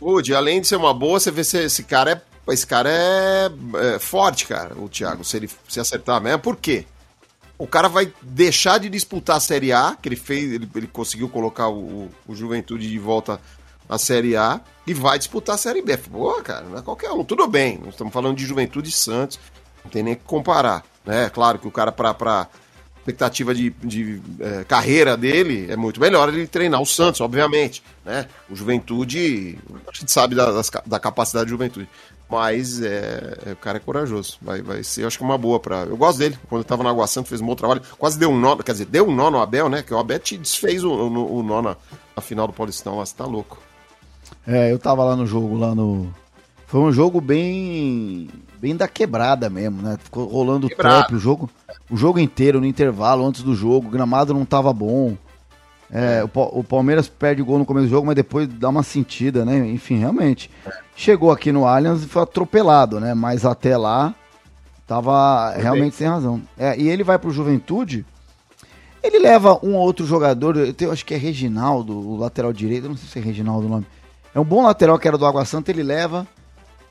Woody, 0.00 0.32
além 0.34 0.60
de 0.60 0.68
ser 0.68 0.76
uma 0.76 0.94
boa, 0.94 1.18
você 1.18 1.30
vê 1.30 1.42
se 1.42 1.58
esse 1.58 1.82
cara 1.82 2.12
é, 2.12 2.52
esse 2.52 2.66
cara 2.66 2.88
é, 2.88 3.50
é 3.94 3.98
forte, 3.98 4.46
cara, 4.46 4.78
o 4.78 4.88
Thiago, 4.88 5.24
se 5.24 5.36
ele 5.36 5.50
se 5.68 5.80
acertar 5.80 6.20
mesmo. 6.22 6.38
Por 6.38 6.56
quê? 6.56 6.86
O 7.58 7.66
cara 7.66 7.88
vai 7.88 8.12
deixar 8.22 8.78
de 8.78 8.88
disputar 8.88 9.36
a 9.38 9.40
Série 9.40 9.72
A, 9.72 9.96
que 10.00 10.08
ele 10.08 10.14
fez, 10.14 10.52
ele, 10.52 10.68
ele 10.76 10.86
conseguiu 10.86 11.28
colocar 11.28 11.68
o- 11.68 12.08
o 12.28 12.34
Juventude 12.34 12.88
de 12.88 12.98
volta 13.00 13.40
à 13.88 13.98
Série 13.98 14.36
A, 14.36 14.60
e 14.86 14.94
vai 14.94 15.18
disputar 15.18 15.54
a 15.54 15.58
Série 15.58 15.82
B. 15.82 15.96
Pô, 15.96 16.34
cara, 16.42 16.66
não 16.66 16.78
é 16.78 16.82
qualquer 16.82 17.10
um. 17.10 17.24
Tudo 17.24 17.46
bem, 17.46 17.78
nós 17.78 17.94
estamos 17.94 18.12
falando 18.12 18.36
de 18.36 18.44
Juventude 18.44 18.88
e 18.88 18.92
Santos, 18.92 19.38
não 19.84 19.90
tem 19.90 20.02
nem 20.02 20.14
que 20.14 20.24
comparar. 20.24 20.84
Né? 21.04 21.30
Claro 21.30 21.58
que 21.58 21.66
o 21.66 21.70
cara, 21.70 21.90
pra, 21.90 22.12
pra 22.12 22.48
expectativa 22.98 23.54
de, 23.54 23.70
de 23.82 24.20
eh, 24.40 24.64
carreira 24.68 25.16
dele, 25.16 25.66
é 25.70 25.76
muito 25.76 25.98
melhor 26.00 26.28
ele 26.28 26.46
treinar 26.46 26.82
o 26.82 26.86
Santos, 26.86 27.20
obviamente. 27.20 27.82
Né? 28.04 28.26
O 28.50 28.54
Juventude, 28.54 29.58
a 29.86 29.96
gente 29.96 30.12
sabe 30.12 30.34
da, 30.34 30.48
da 30.84 31.00
capacidade 31.00 31.46
do 31.46 31.50
Juventude. 31.50 31.88
Mas 32.30 32.82
é, 32.82 33.38
é, 33.46 33.52
o 33.52 33.56
cara 33.56 33.78
é 33.78 33.80
corajoso. 33.80 34.36
Vai, 34.42 34.60
vai 34.60 34.84
ser, 34.84 35.06
acho 35.06 35.16
que 35.16 35.24
uma 35.24 35.38
boa 35.38 35.58
pra. 35.58 35.84
Eu 35.84 35.96
gosto 35.96 36.18
dele. 36.18 36.38
Quando 36.46 36.60
eu 36.60 36.64
tava 36.64 36.82
na 36.82 36.90
Água 36.90 37.06
Santa, 37.06 37.28
fez 37.28 37.40
um 37.40 37.46
bom 37.46 37.54
trabalho. 37.54 37.80
Quase 37.98 38.18
deu 38.18 38.28
um 38.28 38.38
nó. 38.38 38.54
Quer 38.56 38.72
dizer, 38.72 38.84
deu 38.84 39.08
um 39.08 39.14
nó 39.14 39.30
no 39.30 39.40
Abel, 39.40 39.70
né? 39.70 39.82
Que 39.82 39.94
o 39.94 39.98
Abel 39.98 40.18
te 40.18 40.36
desfez 40.36 40.84
o, 40.84 40.90
o, 40.90 41.38
o 41.38 41.42
nó 41.42 41.62
na, 41.62 41.76
na 42.14 42.22
final 42.22 42.46
do 42.46 42.52
Paulistão 42.52 42.98
lá. 42.98 43.06
Você 43.06 43.14
tá 43.16 43.24
louco. 43.24 43.58
É, 44.46 44.72
eu 44.72 44.78
tava 44.78 45.04
lá 45.04 45.14
no 45.16 45.26
jogo, 45.26 45.56
lá 45.56 45.74
no. 45.74 46.08
Foi 46.66 46.80
um 46.80 46.92
jogo 46.92 47.20
bem. 47.20 48.28
bem 48.60 48.76
da 48.76 48.86
quebrada 48.88 49.48
mesmo, 49.48 49.80
né? 49.82 49.96
Ficou 50.02 50.26
rolando 50.26 50.68
trap 50.68 51.14
o 51.14 51.18
jogo, 51.18 51.48
o 51.90 51.96
jogo 51.96 52.18
inteiro, 52.18 52.60
no 52.60 52.66
intervalo, 52.66 53.24
antes 53.26 53.42
do 53.42 53.54
jogo, 53.54 53.88
o 53.88 53.90
gramado 53.90 54.34
não 54.34 54.44
tava 54.44 54.72
bom. 54.72 55.16
É, 55.90 56.22
o, 56.22 56.28
Pa- 56.28 56.50
o 56.52 56.62
Palmeiras 56.62 57.08
perde 57.08 57.42
gol 57.42 57.58
no 57.58 57.64
começo 57.64 57.86
do 57.86 57.90
jogo, 57.90 58.06
mas 58.06 58.14
depois 58.16 58.46
dá 58.46 58.68
uma 58.68 58.82
sentida, 58.82 59.44
né? 59.46 59.66
Enfim, 59.70 59.96
realmente. 59.98 60.50
Chegou 60.94 61.30
aqui 61.30 61.50
no 61.50 61.66
Allianz 61.66 62.02
e 62.02 62.06
foi 62.06 62.22
atropelado, 62.22 63.00
né? 63.00 63.14
Mas 63.14 63.46
até 63.46 63.74
lá 63.76 64.14
tava 64.86 65.52
Foi 65.54 65.62
realmente 65.62 65.96
sem 65.96 66.06
razão. 66.06 66.42
É, 66.58 66.78
e 66.78 66.88
ele 66.88 67.02
vai 67.04 67.18
pro 67.18 67.30
Juventude. 67.30 68.04
Ele 69.02 69.18
leva 69.18 69.58
um 69.62 69.74
ou 69.76 69.80
outro 69.82 70.04
jogador, 70.04 70.56
eu 70.56 70.74
tenho- 70.74 70.90
acho 70.92 71.06
que 71.06 71.14
é 71.14 71.16
Reginaldo, 71.16 71.96
o 71.96 72.16
lateral 72.18 72.52
direito, 72.52 72.88
não 72.88 72.96
sei 72.96 73.08
se 73.08 73.18
é 73.18 73.22
Reginaldo 73.22 73.66
o 73.66 73.70
nome. 73.70 73.86
É 74.38 74.40
um 74.40 74.44
bom 74.44 74.62
lateral 74.62 74.96
que 75.00 75.08
era 75.08 75.18
do 75.18 75.26
Água 75.26 75.44
Santa, 75.44 75.72
ele 75.72 75.82
leva. 75.82 76.24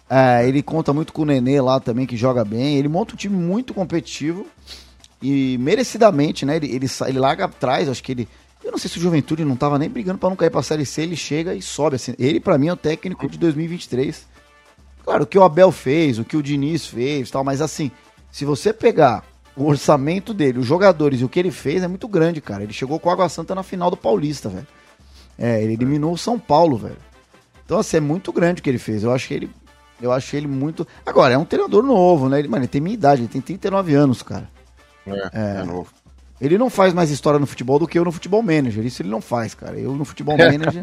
É, 0.10 0.46
ele 0.46 0.62
conta 0.62 0.92
muito 0.92 1.14
com 1.14 1.22
o 1.22 1.26
Nenê 1.26 1.62
lá 1.62 1.80
também, 1.80 2.06
que 2.06 2.18
joga 2.18 2.44
bem. 2.44 2.76
Ele 2.76 2.90
monta 2.90 3.14
um 3.14 3.16
time 3.16 3.38
muito 3.38 3.74
competitivo 3.74 4.46
e 5.22 5.58
merecidamente, 5.58 6.46
né? 6.46 6.58
Ele, 6.58 6.76
ele, 6.76 6.88
ele 7.08 7.18
larga 7.18 7.46
atrás, 7.46 7.88
acho 7.88 8.04
que 8.04 8.12
ele. 8.12 8.28
Eu 8.62 8.72
não 8.72 8.78
sei 8.78 8.92
se 8.92 8.98
o 8.98 9.02
Juventude 9.02 9.46
não 9.46 9.56
tava 9.56 9.80
nem 9.80 9.90
brigando 9.90 10.18
para 10.18 10.28
não 10.28 10.36
cair 10.36 10.50
pra 10.50 10.62
Série 10.62 10.86
C, 10.86 11.04
ele 11.04 11.16
chega 11.16 11.56
e 11.56 11.62
sobe. 11.62 11.96
Assim. 11.96 12.14
Ele, 12.20 12.38
para 12.42 12.58
mim, 12.58 12.68
é 12.68 12.74
o 12.74 12.76
técnico 12.76 13.30
de 13.30 13.38
2023. 13.38 14.28
Claro, 15.06 15.24
o 15.24 15.26
que 15.26 15.40
o 15.40 15.44
Abel 15.44 15.72
fez, 15.72 16.20
o 16.20 16.26
que 16.26 16.36
o 16.36 16.44
Diniz 16.44 16.86
fez 16.86 17.32
tal, 17.32 17.46
mas 17.46 17.62
assim, 17.62 17.90
se 18.30 18.44
você 18.44 18.74
pegar 18.74 19.24
o 19.56 19.64
orçamento 19.64 20.34
dele, 20.34 20.60
os 20.60 20.66
jogadores 20.66 21.22
e 21.22 21.24
o 21.24 21.30
que 21.30 21.40
ele 21.40 21.52
fez, 21.52 21.82
é 21.82 21.88
muito 21.88 22.10
grande, 22.10 22.42
cara. 22.42 22.64
Ele 22.64 22.74
chegou 22.74 23.00
com 23.00 23.08
o 23.08 23.12
Água 23.14 23.30
Santa 23.30 23.56
na 23.56 23.64
final 23.64 23.90
do 23.90 23.96
Paulista, 23.96 24.50
velho. 24.50 24.68
É, 25.40 25.64
ele 25.64 25.74
eliminou 25.74 26.12
o 26.12 26.18
São 26.18 26.38
Paulo, 26.38 26.76
velho. 26.76 27.07
Então, 27.68 27.78
assim, 27.78 27.98
é 27.98 28.00
muito 28.00 28.32
grande 28.32 28.62
o 28.62 28.64
que 28.64 28.70
ele 28.70 28.78
fez. 28.78 29.04
Eu 29.04 29.12
acho 29.12 29.28
que 29.28 29.34
ele. 29.34 29.50
Eu 30.02 30.14
acho 30.14 30.34
ele 30.38 30.48
muito. 30.48 30.88
Agora, 31.06 31.34
é 31.34 31.38
um 31.38 31.44
treinador 31.44 31.84
novo, 31.84 32.30
né? 32.30 32.40
Ele, 32.40 32.48
mano, 32.48 32.64
ele 32.64 32.70
tem 32.70 32.80
minha 32.80 32.94
idade, 32.94 33.24
ele 33.24 33.28
tem 33.28 33.42
39 33.42 33.94
anos, 33.94 34.24
cara. 34.24 34.50
É, 35.06 35.12
é, 35.12 35.60
é 35.60 35.64
novo. 35.64 35.90
Ele 36.40 36.58
não 36.58 36.70
faz 36.70 36.94
mais 36.94 37.12
história 37.12 37.38
no 37.38 37.46
futebol 37.46 37.78
do 37.78 37.86
que 37.86 38.00
eu 38.00 38.06
no 38.06 38.12
futebol 38.12 38.42
manager. 38.42 38.86
Isso 38.86 39.02
ele 39.02 39.10
não 39.10 39.20
faz, 39.20 39.54
cara. 39.54 39.78
Eu 39.78 39.94
no 39.96 40.06
futebol 40.06 40.38
manager. 40.40 40.82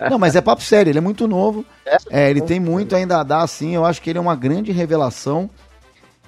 é. 0.00 0.10
Não, 0.10 0.18
mas 0.18 0.34
é 0.34 0.40
papo 0.40 0.62
sério, 0.62 0.90
ele 0.90 0.98
é 0.98 1.02
muito 1.02 1.28
novo. 1.28 1.64
É, 2.10 2.28
ele 2.28 2.40
tem 2.40 2.58
muito 2.58 2.96
ainda 2.96 3.20
a 3.20 3.22
dar, 3.22 3.42
assim. 3.42 3.76
Eu 3.76 3.84
acho 3.84 4.02
que 4.02 4.10
ele 4.10 4.18
é 4.18 4.20
uma 4.22 4.34
grande 4.34 4.72
revelação. 4.72 5.48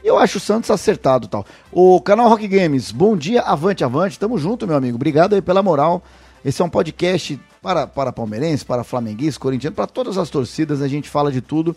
E 0.04 0.06
eu 0.06 0.16
acho 0.16 0.38
o 0.38 0.40
Santos 0.40 0.70
acertado 0.70 1.26
tal. 1.26 1.44
O 1.72 2.00
canal 2.00 2.28
Rock 2.28 2.46
Games, 2.46 2.92
bom 2.92 3.16
dia, 3.16 3.40
avante, 3.40 3.82
avante. 3.82 4.16
Tamo 4.16 4.38
junto, 4.38 4.64
meu 4.64 4.76
amigo. 4.76 4.94
Obrigado 4.94 5.34
aí 5.34 5.42
pela 5.42 5.60
moral. 5.60 6.04
Esse 6.44 6.62
é 6.62 6.64
um 6.64 6.70
podcast 6.70 7.40
para, 7.66 7.84
para 7.84 8.12
palmeirense, 8.12 8.64
para 8.64 8.84
flamenguista, 8.84 9.40
corintiano, 9.40 9.74
para 9.74 9.88
todas 9.88 10.16
as 10.16 10.30
torcidas. 10.30 10.80
A 10.80 10.86
gente 10.86 11.10
fala 11.10 11.32
de 11.32 11.40
tudo. 11.40 11.74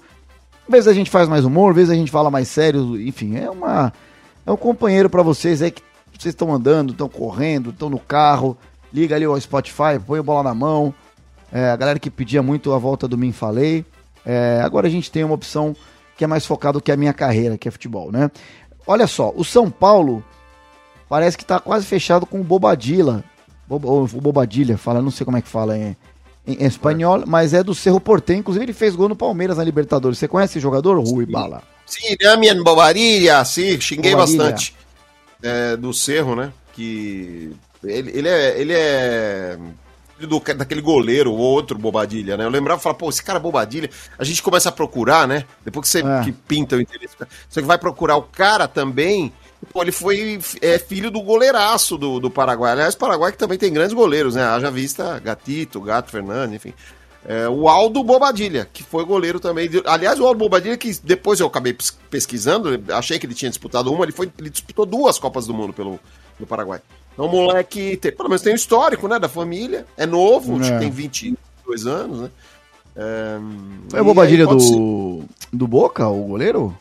Às 0.68 0.72
vezes 0.72 0.88
a 0.88 0.94
gente 0.94 1.10
faz 1.10 1.28
mais 1.28 1.44
humor, 1.44 1.72
às 1.72 1.76
vezes 1.78 1.90
a 1.90 1.96
gente 1.96 2.12
fala 2.12 2.30
mais 2.30 2.48
sério. 2.48 3.02
Enfim, 3.02 3.38
é 3.38 3.50
uma 3.50 3.92
é 4.46 4.52
um 4.52 4.56
companheiro 4.56 5.10
para 5.10 5.24
vocês 5.24 5.64
aí 5.64 5.72
que 5.72 5.82
vocês 6.16 6.32
estão 6.32 6.54
andando, 6.54 6.92
estão 6.92 7.10
correndo, 7.10 7.72
estão 7.72 7.90
no 7.90 7.98
carro, 7.98 8.56
liga 8.94 9.16
ali 9.16 9.26
ao 9.26 9.42
Spotify, 9.42 9.98
põe 10.06 10.20
a 10.20 10.24
bola 10.24 10.44
na 10.44 10.54
mão. 10.54 10.94
É, 11.52 11.72
a 11.72 11.76
galera 11.76 11.98
que 11.98 12.12
pedia 12.12 12.44
muito 12.44 12.72
a 12.72 12.78
volta 12.78 13.08
do 13.08 13.18
Mim 13.18 13.32
Falei. 13.32 13.84
É, 14.24 14.62
agora 14.64 14.86
a 14.86 14.92
gente 14.92 15.10
tem 15.10 15.24
uma 15.24 15.34
opção 15.34 15.76
que 16.16 16.24
é 16.24 16.28
mais 16.28 16.46
focado 16.46 16.80
que 16.80 16.92
a 16.92 16.98
minha 16.98 17.14
carreira, 17.14 17.58
que 17.58 17.68
é 17.68 17.72
futebol, 17.72 18.12
né? 18.12 18.30
Olha 18.86 19.08
só, 19.08 19.34
o 19.36 19.44
São 19.44 19.72
Paulo 19.72 20.24
parece 21.10 21.36
que 21.36 21.44
tá 21.44 21.60
quase 21.60 21.88
fechado 21.88 22.28
com 22.28 22.40
o 22.42 22.44
Bobadilla. 22.44 23.24
O 23.70 24.08
Bobadilha, 24.08 24.78
fala, 24.78 25.02
não 25.02 25.12
sei 25.12 25.26
como 25.26 25.38
é 25.38 25.42
que 25.42 25.48
fala 25.48 25.78
em, 25.78 25.96
em 26.48 26.66
espanhol, 26.66 27.24
mas 27.28 27.54
é 27.54 27.64
do 27.64 27.76
Cerro 27.76 28.00
Portem. 28.00 28.40
Inclusive, 28.40 28.66
ele 28.66 28.74
fez 28.74 28.96
gol 28.96 29.10
no 29.10 29.16
Palmeiras 29.16 29.58
na 29.58 29.64
Libertadores. 29.64 30.18
Você 30.18 30.28
conhece 30.28 30.54
esse 30.54 30.60
jogador, 30.60 31.00
Rui 31.00 31.26
Bala? 31.26 31.62
Sim, 31.86 32.16
Damian 32.20 32.56
né, 32.56 32.64
Bobadilha, 32.64 33.44
sim, 33.46 33.80
xinguei 33.80 34.12
Bobadilha. 34.12 34.38
bastante 34.38 34.76
é, 35.42 35.78
do 35.78 35.94
Cerro, 35.94 36.36
né? 36.36 36.52
Que 36.74 37.56
ele, 37.84 38.12
ele 38.12 38.28
é. 38.28 38.60
Ele 38.60 38.74
é 38.74 39.58
do, 40.28 40.40
daquele 40.40 40.82
goleiro, 40.82 41.32
o 41.32 41.38
outro 41.38 41.78
Bobadilha, 41.78 42.36
né? 42.36 42.44
Eu 42.44 42.50
lembrava 42.50 42.80
e 42.80 42.84
falava, 42.84 43.00
pô, 43.00 43.10
esse 43.10 43.24
cara 43.24 43.40
é 43.40 43.42
Bobadilha. 43.42 43.90
A 44.18 44.24
gente 44.24 44.44
começa 44.44 44.70
a 44.70 44.72
procurar, 44.72 45.28
né? 45.28 45.46
Depois 45.64 45.84
que 45.84 45.90
você 45.90 46.00
é. 46.00 46.24
que 46.24 46.32
pinta 46.32 46.76
o 46.76 46.82
interesse, 46.82 47.16
você 47.48 47.62
vai 47.62 47.78
procurar 47.78 48.18
o 48.18 48.24
cara 48.24 48.68
também. 48.68 49.32
Pô, 49.74 49.82
ele 49.82 49.92
foi 49.92 50.40
é, 50.62 50.80
filho 50.80 51.12
do 51.12 51.22
goleiraço 51.22 51.98
do, 51.98 52.20
do 52.20 52.30
Paraguai. 52.30 52.72
Aliás, 52.72 52.94
o 52.94 52.98
Paraguai 52.98 53.32
que 53.32 53.38
também 53.38 53.58
tem 53.58 53.74
grandes 53.74 53.94
goleiros, 53.94 54.36
né? 54.36 54.44
Haja 54.44 54.72
vista 54.72 55.20
Gatito, 55.20 55.82
Gato 55.82 56.10
Fernandes, 56.10 56.56
enfim. 56.56 56.74
É, 57.26 57.50
o 57.50 57.68
Aldo 57.68 58.02
Bobadilha, 58.04 58.68
que 58.72 58.82
foi 58.82 59.04
goleiro 59.04 59.40
também. 59.40 59.70
Aliás, 59.86 60.20
o 60.20 60.26
Aldo 60.26 60.40
Bobadilha, 60.40 60.78
que 60.78 60.98
depois 61.04 61.40
eu 61.40 61.48
acabei 61.48 61.76
pesquisando, 62.10 62.82
achei 62.94 63.20
que 63.20 63.26
ele 63.26 63.34
tinha 63.34 63.50
disputado 63.50 63.92
uma, 63.92 64.06
ele, 64.06 64.14
foi, 64.14 64.32
ele 64.40 64.50
disputou 64.50 64.86
duas 64.86 65.20
Copas 65.20 65.46
do 65.46 65.54
Mundo 65.54 65.74
pelo, 65.74 66.00
pelo 66.38 66.48
Paraguai. 66.48 66.82
Então, 67.14 67.26
o 67.26 67.30
moleque, 67.30 67.98
tem, 67.98 68.14
pelo 68.14 68.30
menos 68.30 68.42
tem 68.42 68.54
o 68.54 68.54
um 68.54 68.56
histórico, 68.56 69.08
né, 69.10 69.20
da 69.20 69.28
família, 69.28 69.86
é 69.98 70.06
novo, 70.06 70.64
é. 70.64 70.80
tem 70.80 70.90
22 70.90 71.86
anos, 71.86 72.22
né. 72.22 72.30
É, 72.96 73.38
foi 73.90 74.00
a 74.00 74.04
Bobadilha 74.04 74.48
do, 74.48 74.60
ser... 74.60 75.26
do 75.52 75.68
Boca, 75.68 76.08
o 76.08 76.24
goleiro? 76.24 76.76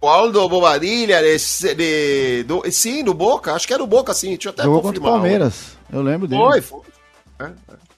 O 0.00 0.06
Aldo 0.06 0.48
Bobadilha, 0.48 1.20
de, 1.22 1.74
de, 1.74 2.42
do, 2.44 2.62
sim, 2.70 3.02
do 3.02 3.12
Boca, 3.12 3.52
acho 3.52 3.66
que 3.66 3.74
era 3.74 3.82
do 3.82 3.86
Boca, 3.86 4.14
sim, 4.14 4.28
deixa 4.28 4.48
eu 4.48 4.52
até 4.52 4.62
Jogou 4.62 4.82
confirmar. 4.82 5.10
contra 5.10 5.18
o 5.18 5.20
Palmeiras, 5.22 5.76
eu 5.92 6.02
lembro 6.02 6.28
dele. 6.28 6.40
Foi, 6.40 6.60
foi. 6.60 6.80
É, 7.40 7.44
é. 7.44 7.88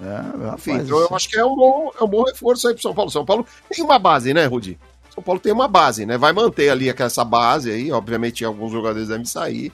É, 0.00 0.54
Enfim, 0.54 0.74
então 0.74 0.98
eu 0.98 1.14
acho 1.14 1.28
que 1.28 1.36
é 1.36 1.44
um, 1.44 1.56
bom, 1.56 1.90
é 2.00 2.04
um 2.04 2.08
bom 2.08 2.22
reforço 2.22 2.68
aí 2.68 2.74
pro 2.74 2.82
São 2.82 2.94
Paulo. 2.94 3.10
São 3.10 3.24
Paulo 3.24 3.44
tem 3.68 3.84
uma 3.84 3.98
base, 3.98 4.32
né, 4.32 4.46
Rudi? 4.46 4.78
São 5.12 5.22
Paulo 5.22 5.40
tem 5.40 5.52
uma 5.52 5.66
base, 5.66 6.06
né? 6.06 6.16
Vai 6.16 6.32
manter 6.32 6.70
ali 6.70 6.88
essa 6.88 7.24
base 7.24 7.70
aí. 7.70 7.90
Obviamente, 7.90 8.44
alguns 8.44 8.70
jogadores 8.70 9.08
devem 9.08 9.24
sair. 9.24 9.72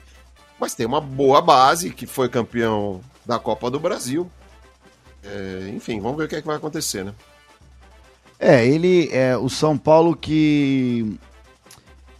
Mas 0.59 0.73
tem 0.73 0.85
uma 0.85 0.99
boa 0.99 1.41
base 1.41 1.91
que 1.91 2.07
foi 2.07 2.27
campeão 2.27 3.01
da 3.23 3.37
Copa 3.37 3.69
do 3.69 3.79
Brasil. 3.79 4.29
É, 5.23 5.71
enfim, 5.75 5.99
vamos 5.99 6.17
ver 6.17 6.23
o 6.23 6.27
que, 6.27 6.35
é 6.37 6.41
que 6.41 6.47
vai 6.47 6.57
acontecer, 6.57 7.05
né? 7.05 7.13
É, 8.39 8.65
ele 8.65 9.09
é 9.11 9.37
o 9.37 9.47
São 9.47 9.77
Paulo 9.77 10.15
que 10.15 11.19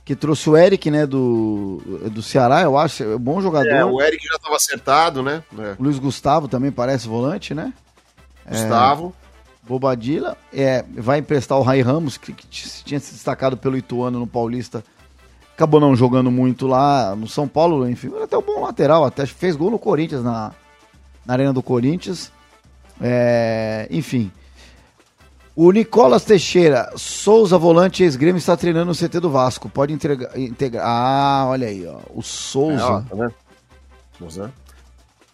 que 0.06 0.16
trouxe 0.16 0.48
o 0.48 0.56
Eric, 0.56 0.92
né, 0.92 1.08
do, 1.08 1.82
do 2.12 2.22
Ceará, 2.22 2.62
eu 2.62 2.78
acho, 2.78 3.04
é 3.04 3.16
um 3.16 3.20
bom 3.20 3.42
jogador. 3.42 3.68
É, 3.68 3.84
o 3.84 4.00
Eric 4.00 4.24
já 4.24 4.36
estava 4.36 4.56
acertado, 4.56 5.24
né? 5.24 5.44
É. 5.58 5.76
Luiz 5.80 5.98
Gustavo 5.98 6.48
também 6.48 6.72
parece 6.72 7.08
volante, 7.08 7.56
né? 7.56 7.74
Gustavo. 8.48 9.16
É, 9.20 9.68
Bobadilla. 9.68 10.38
É, 10.54 10.86
vai 10.96 11.18
emprestar 11.18 11.58
o 11.58 11.64
Rai 11.64 11.82
Ramos, 11.82 12.18
que, 12.18 12.32
que, 12.32 12.46
tinha 12.48 13.00
se 13.00 13.14
destacado 13.14 13.58
pelo 13.58 13.76
Ituano 13.76 14.20
no 14.20 14.28
Paulista. 14.28 14.84
Acabou 15.56 15.80
não 15.80 15.96
jogando 15.96 16.30
muito 16.30 16.68
lá 16.68 17.16
no 17.16 17.28
São 17.28 17.48
Paulo, 17.48 17.90
enfim. 17.90 18.12
Até 18.22 18.38
um 18.38 18.44
bom 18.44 18.62
lateral, 18.62 19.06
até 19.06 19.26
fez 19.26 19.56
gol 19.56 19.72
no 19.72 19.80
Corinthians, 19.80 20.24
na, 20.24 20.52
na 21.26 21.34
Arena 21.34 21.52
do 21.52 21.64
Corinthians. 21.64 22.32
É, 23.02 23.88
enfim. 23.90 24.32
O 25.56 25.72
Nicolas 25.72 26.26
Teixeira, 26.26 26.92
Souza 26.98 27.58
Volante 27.58 28.04
ex-grêmio, 28.04 28.38
está 28.38 28.58
treinando 28.58 28.88
no 28.88 28.96
CT 28.96 29.20
do 29.20 29.30
Vasco. 29.30 29.70
Pode 29.70 29.94
integrar. 29.94 30.86
Ah, 30.86 31.46
olha 31.48 31.68
aí, 31.68 31.88
ó. 31.88 32.00
O 32.14 32.22
Souza. 32.22 32.82
É, 32.82 32.84
ó, 32.84 33.02
tá 33.02 33.16
vendo? 33.16 33.34
Souza 34.20 34.54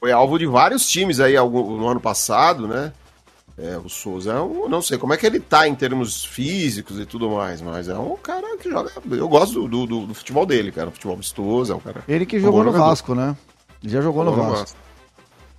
foi 0.01 0.11
alvo 0.11 0.39
de 0.39 0.47
vários 0.47 0.89
times 0.89 1.19
aí 1.19 1.35
no 1.35 1.87
ano 1.87 2.01
passado, 2.01 2.67
né? 2.67 2.91
É, 3.55 3.77
o 3.77 3.87
Souza 3.87 4.33
é 4.33 4.41
um, 4.41 4.67
não 4.67 4.81
sei 4.81 4.97
como 4.97 5.13
é 5.13 5.17
que 5.17 5.27
ele 5.27 5.39
tá 5.39 5.67
em 5.67 5.75
termos 5.75 6.25
físicos 6.25 6.99
e 6.99 7.05
tudo 7.05 7.29
mais, 7.29 7.61
mas 7.61 7.87
é 7.87 7.95
um 7.95 8.17
cara 8.17 8.57
que 8.57 8.67
joga. 8.67 8.91
Eu 9.11 9.29
gosto 9.29 9.67
do, 9.67 9.85
do, 9.85 10.07
do 10.07 10.13
futebol 10.15 10.43
dele, 10.43 10.71
cara. 10.71 10.89
O 10.89 10.91
futebol 10.91 11.15
vistoso, 11.15 11.71
é 11.71 11.75
um 11.75 11.79
cara. 11.79 12.03
Ele 12.07 12.25
que 12.25 12.39
jogou 12.39 12.63
no 12.63 12.71
Vasco, 12.71 13.13
né? 13.13 13.37
Ele 13.83 13.93
já 13.93 14.01
jogou, 14.01 14.25
jogou 14.25 14.43
no 14.43 14.49
Vasco. 14.49 14.75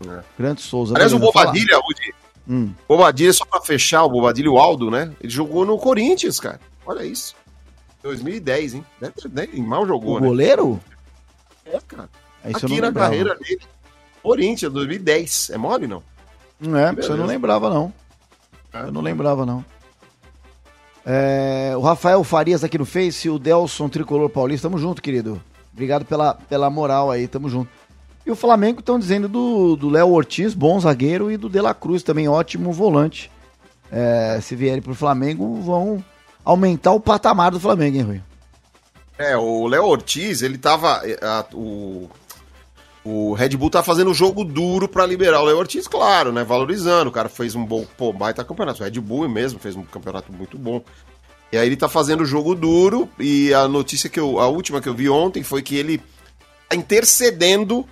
No 0.00 0.10
Vasco. 0.10 0.28
É. 0.28 0.42
Grande 0.42 0.60
Souza. 0.60 0.94
Aliás, 0.96 1.12
o 1.12 1.20
Bobadilha, 1.20 1.78
o 1.78 1.92
hum. 2.48 2.72
Bobadilha, 2.88 3.32
só 3.32 3.44
pra 3.44 3.60
fechar, 3.60 4.04
o 4.04 4.10
Bobadilha 4.10 4.50
o 4.50 4.58
Aldo, 4.58 4.90
né? 4.90 5.12
Ele 5.20 5.32
jogou 5.32 5.64
no 5.64 5.78
Corinthians, 5.78 6.40
cara. 6.40 6.60
Olha 6.86 7.04
isso. 7.04 7.34
2010, 8.02 8.74
hein? 8.74 8.86
Nem 9.32 9.62
mal 9.62 9.86
jogou, 9.86 10.16
o 10.16 10.20
né? 10.20 10.26
goleiro? 10.26 10.80
É, 11.64 11.78
cara. 11.86 12.08
Aqui 12.44 12.80
na 12.80 12.92
carreira 12.92 13.36
dele. 13.36 13.60
Corinthians, 14.22 14.72
2010. 14.72 15.50
É 15.50 15.58
mole, 15.58 15.86
não? 15.86 16.02
Não 16.60 16.78
é, 16.78 16.92
você 16.92 17.14
não 17.14 17.26
lembrava, 17.26 17.70
não. 17.70 17.92
É. 18.72 18.82
Eu 18.82 18.92
não 18.92 19.00
lembrava, 19.00 19.44
não. 19.44 19.64
É, 21.04 21.72
o 21.76 21.80
Rafael 21.80 22.22
Farias 22.22 22.62
aqui 22.62 22.78
no 22.78 22.86
Face, 22.86 23.28
o 23.28 23.38
Delson 23.38 23.88
Tricolor 23.88 24.28
Paulista, 24.28 24.68
tamo 24.68 24.78
junto, 24.78 25.02
querido. 25.02 25.42
Obrigado 25.72 26.04
pela, 26.04 26.34
pela 26.34 26.70
moral 26.70 27.10
aí, 27.10 27.26
tamo 27.26 27.48
junto. 27.48 27.70
E 28.24 28.30
o 28.30 28.36
Flamengo 28.36 28.80
estão 28.80 28.98
dizendo 28.98 29.28
do 29.28 29.90
Léo 29.90 30.10
Ortiz, 30.10 30.54
bom 30.54 30.78
zagueiro, 30.78 31.30
e 31.30 31.36
do 31.36 31.48
De 31.48 31.60
La 31.60 31.74
Cruz 31.74 32.02
também, 32.02 32.28
ótimo 32.28 32.72
volante. 32.72 33.30
É, 33.90 34.38
se 34.40 34.54
vierem 34.54 34.80
pro 34.80 34.94
Flamengo, 34.94 35.60
vão 35.60 36.02
aumentar 36.44 36.92
o 36.92 37.00
patamar 37.00 37.50
do 37.50 37.60
Flamengo, 37.60 37.96
hein, 37.96 38.02
Rui? 38.02 38.22
É, 39.18 39.36
o 39.36 39.66
Léo 39.66 39.84
Ortiz, 39.84 40.42
ele 40.42 40.56
tava. 40.56 41.02
A, 41.20 41.44
o, 41.52 42.08
o 43.04 43.34
Red 43.34 43.50
Bull 43.50 43.70
tá 43.70 43.82
fazendo 43.82 44.14
jogo 44.14 44.44
duro 44.44 44.88
para 44.88 45.04
liberar 45.04 45.40
o 45.40 45.44
Léo 45.44 45.58
Ortiz, 45.58 45.86
claro, 45.86 46.32
né? 46.32 46.42
Valorizando. 46.42 47.10
O 47.10 47.12
cara 47.12 47.28
fez 47.28 47.54
um 47.54 47.64
bom, 47.64 47.84
pô, 47.96 48.12
baita 48.12 48.44
campeonato. 48.44 48.82
O 48.82 48.84
Red 48.84 48.98
Bull 49.00 49.28
mesmo 49.28 49.58
fez 49.58 49.76
um 49.76 49.82
campeonato 49.82 50.32
muito 50.32 50.56
bom. 50.56 50.82
E 51.52 51.58
aí 51.58 51.66
ele 51.66 51.76
tá 51.76 51.88
fazendo 51.88 52.24
jogo 52.24 52.54
duro. 52.54 53.08
E 53.18 53.52
a 53.52 53.68
notícia 53.68 54.08
que 54.08 54.18
eu. 54.18 54.40
A 54.40 54.48
última 54.48 54.80
que 54.80 54.88
eu 54.88 54.94
vi 54.94 55.08
ontem 55.08 55.42
foi 55.42 55.60
que 55.62 55.76
ele 55.76 56.00
tá 56.68 56.74
intercedendo 56.74 57.86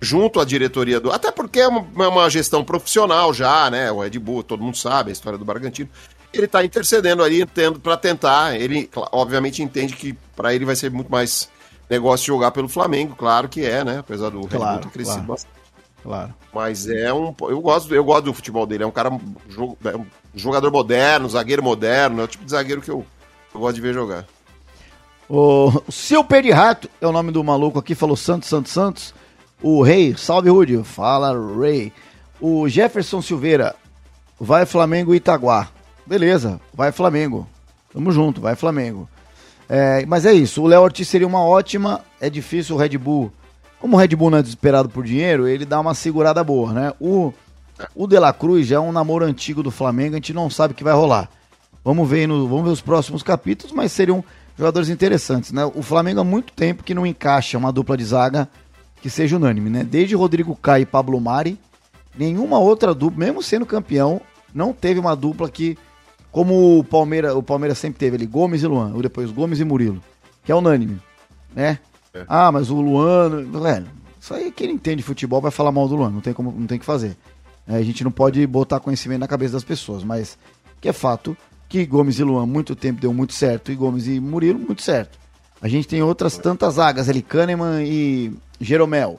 junto 0.00 0.40
à 0.40 0.44
diretoria 0.44 0.98
do. 0.98 1.12
Até 1.12 1.30
porque 1.30 1.60
é 1.60 1.68
uma, 1.68 2.04
é 2.04 2.08
uma 2.08 2.30
gestão 2.30 2.64
profissional 2.64 3.34
já, 3.34 3.70
né? 3.70 3.90
O 3.92 4.00
Red 4.00 4.18
Bull, 4.18 4.42
todo 4.42 4.62
mundo 4.62 4.76
sabe 4.76 5.10
a 5.10 5.12
história 5.12 5.38
do 5.38 5.44
Bragantino. 5.44 5.90
Ele 6.32 6.46
tá 6.46 6.64
intercedendo 6.64 7.22
ali, 7.22 7.44
para 7.82 7.96
tentar. 7.96 8.56
Ele, 8.56 8.88
obviamente, 9.12 9.62
entende 9.62 9.94
que 9.94 10.16
para 10.34 10.54
ele 10.54 10.64
vai 10.64 10.76
ser 10.76 10.90
muito 10.90 11.10
mais 11.10 11.50
negócio 11.88 12.26
jogar 12.26 12.52
pelo 12.52 12.68
Flamengo, 12.68 13.16
claro 13.16 13.48
que 13.48 13.64
é, 13.64 13.82
né? 13.84 13.98
Apesar 13.98 14.30
do 14.30 14.46
claro, 14.46 14.64
Red 14.64 14.72
Bull 14.72 14.80
ter 14.80 14.90
crescido 14.90 15.16
claro. 15.16 15.28
bastante. 15.28 15.60
Claro. 16.02 16.34
Mas 16.54 16.88
é 16.88 17.12
um. 17.12 17.34
Eu 17.42 17.60
gosto, 17.60 17.94
eu 17.94 18.04
gosto 18.04 18.24
do 18.26 18.34
futebol 18.34 18.66
dele. 18.66 18.84
É 18.84 18.86
um 18.86 18.90
cara. 18.90 19.10
É 19.10 19.96
um 19.96 20.06
Jogador 20.34 20.70
moderno, 20.70 21.28
zagueiro 21.28 21.62
moderno, 21.62 22.20
é 22.20 22.24
o 22.24 22.28
tipo 22.28 22.44
de 22.44 22.52
zagueiro 22.52 22.80
que 22.80 22.90
eu, 22.90 23.04
eu 23.52 23.60
gosto 23.60 23.74
de 23.74 23.80
ver 23.80 23.92
jogar. 23.92 24.26
O 25.28 25.82
Seu 25.90 26.22
Pé 26.22 26.40
de 26.40 26.50
Rato 26.50 26.88
é 27.00 27.06
o 27.06 27.12
nome 27.12 27.32
do 27.32 27.42
maluco 27.42 27.78
aqui, 27.78 27.94
falou 27.94 28.16
Santos, 28.16 28.48
Santos, 28.48 28.72
Santos. 28.72 29.14
O 29.62 29.82
Rei, 29.82 30.14
salve 30.16 30.48
Rudy, 30.48 30.82
fala 30.84 31.34
Rei. 31.58 31.92
O 32.40 32.68
Jefferson 32.68 33.20
Silveira, 33.20 33.76
vai 34.40 34.64
Flamengo 34.64 35.12
e 35.12 35.18
Itaguá. 35.18 35.68
Beleza, 36.06 36.58
vai 36.72 36.90
Flamengo. 36.90 37.46
Tamo 37.92 38.10
junto, 38.10 38.40
vai 38.40 38.56
Flamengo. 38.56 39.08
É, 39.68 40.04
mas 40.06 40.24
é 40.24 40.32
isso, 40.32 40.62
o 40.62 40.66
Léo 40.66 40.80
Ortiz 40.80 41.06
seria 41.08 41.26
uma 41.26 41.44
ótima. 41.44 42.00
É 42.20 42.30
difícil 42.30 42.74
o 42.74 42.78
Red 42.78 42.96
Bull. 42.96 43.30
Como 43.78 43.96
o 43.96 44.00
Red 44.00 44.08
Bull 44.16 44.30
não 44.30 44.38
é 44.38 44.42
desesperado 44.42 44.88
por 44.88 45.04
dinheiro, 45.04 45.46
ele 45.46 45.64
dá 45.64 45.78
uma 45.78 45.94
segurada 45.94 46.42
boa, 46.42 46.72
né? 46.72 46.92
O, 46.98 47.32
o 47.94 48.06
De 48.06 48.18
La 48.18 48.32
Cruz 48.32 48.66
já 48.66 48.76
é 48.76 48.80
um 48.80 48.92
namoro 48.92 49.24
antigo 49.24 49.62
do 49.62 49.70
Flamengo, 49.70 50.14
a 50.14 50.16
gente 50.16 50.32
não 50.32 50.48
sabe 50.48 50.72
o 50.72 50.76
que 50.76 50.84
vai 50.84 50.94
rolar. 50.94 51.28
Vamos 51.84 52.08
ver, 52.08 52.26
no, 52.26 52.48
vamos 52.48 52.64
ver 52.64 52.70
os 52.70 52.80
próximos 52.80 53.22
capítulos, 53.22 53.74
mas 53.74 53.92
seriam 53.92 54.24
jogadores 54.58 54.88
interessantes, 54.88 55.52
né? 55.52 55.64
O 55.64 55.82
Flamengo 55.82 56.20
há 56.20 56.24
muito 56.24 56.52
tempo 56.52 56.82
que 56.82 56.94
não 56.94 57.06
encaixa 57.06 57.56
uma 57.56 57.72
dupla 57.72 57.96
de 57.96 58.04
zaga 58.04 58.48
que 59.00 59.10
seja 59.10 59.36
unânime, 59.36 59.70
né? 59.70 59.84
Desde 59.84 60.14
Rodrigo 60.14 60.54
Caio 60.56 60.82
e 60.82 60.86
Pablo 60.86 61.20
Mari, 61.20 61.58
nenhuma 62.16 62.58
outra 62.58 62.94
dupla, 62.94 63.24
mesmo 63.24 63.42
sendo 63.42 63.66
campeão, 63.66 64.20
não 64.54 64.72
teve 64.72 65.00
uma 65.00 65.14
dupla 65.14 65.48
que 65.48 65.76
como 66.30 66.78
o 66.78 66.84
Palmeiras, 66.84 67.34
o 67.34 67.42
Palmeiras 67.42 67.78
sempre 67.78 67.98
teve 67.98 68.16
ali, 68.16 68.26
Gomes 68.26 68.62
e 68.62 68.66
Luan, 68.66 68.92
ou 68.94 69.02
depois 69.02 69.30
Gomes 69.30 69.58
e 69.58 69.64
Murilo, 69.64 70.00
que 70.44 70.52
é 70.52 70.54
unânime, 70.54 71.00
né? 71.54 71.78
É. 72.14 72.24
Ah, 72.28 72.52
mas 72.52 72.70
o 72.70 72.80
Luan, 72.80 73.46
velho, 73.50 73.86
isso 74.20 74.34
aí 74.34 74.52
quem 74.52 74.70
entende 74.70 75.02
futebol 75.02 75.40
vai 75.40 75.50
falar 75.50 75.72
mal 75.72 75.88
do 75.88 75.96
Luan, 75.96 76.10
não 76.10 76.20
tem 76.20 76.32
como, 76.32 76.52
não 76.52 76.66
tem 76.66 76.78
que 76.78 76.84
fazer. 76.84 77.16
É, 77.66 77.76
a 77.76 77.82
gente 77.82 78.04
não 78.04 78.10
pode 78.10 78.44
botar 78.46 78.80
conhecimento 78.80 79.20
na 79.20 79.28
cabeça 79.28 79.54
das 79.54 79.64
pessoas, 79.64 80.02
mas 80.04 80.38
que 80.80 80.88
é 80.88 80.92
fato 80.92 81.36
que 81.68 81.86
Gomes 81.86 82.18
e 82.18 82.24
Luan 82.24 82.46
muito 82.46 82.74
tempo 82.74 83.00
deu 83.00 83.12
muito 83.12 83.32
certo 83.32 83.70
e 83.70 83.76
Gomes 83.76 84.06
e 84.06 84.18
Murilo 84.18 84.58
muito 84.58 84.82
certo. 84.82 85.19
A 85.62 85.68
gente 85.68 85.86
tem 85.86 86.02
outras 86.02 86.38
tantas 86.38 86.74
zagas 86.74 87.08
ali, 87.08 87.22
Kahneman 87.22 87.82
e 87.84 88.32
Jeromel. 88.60 89.18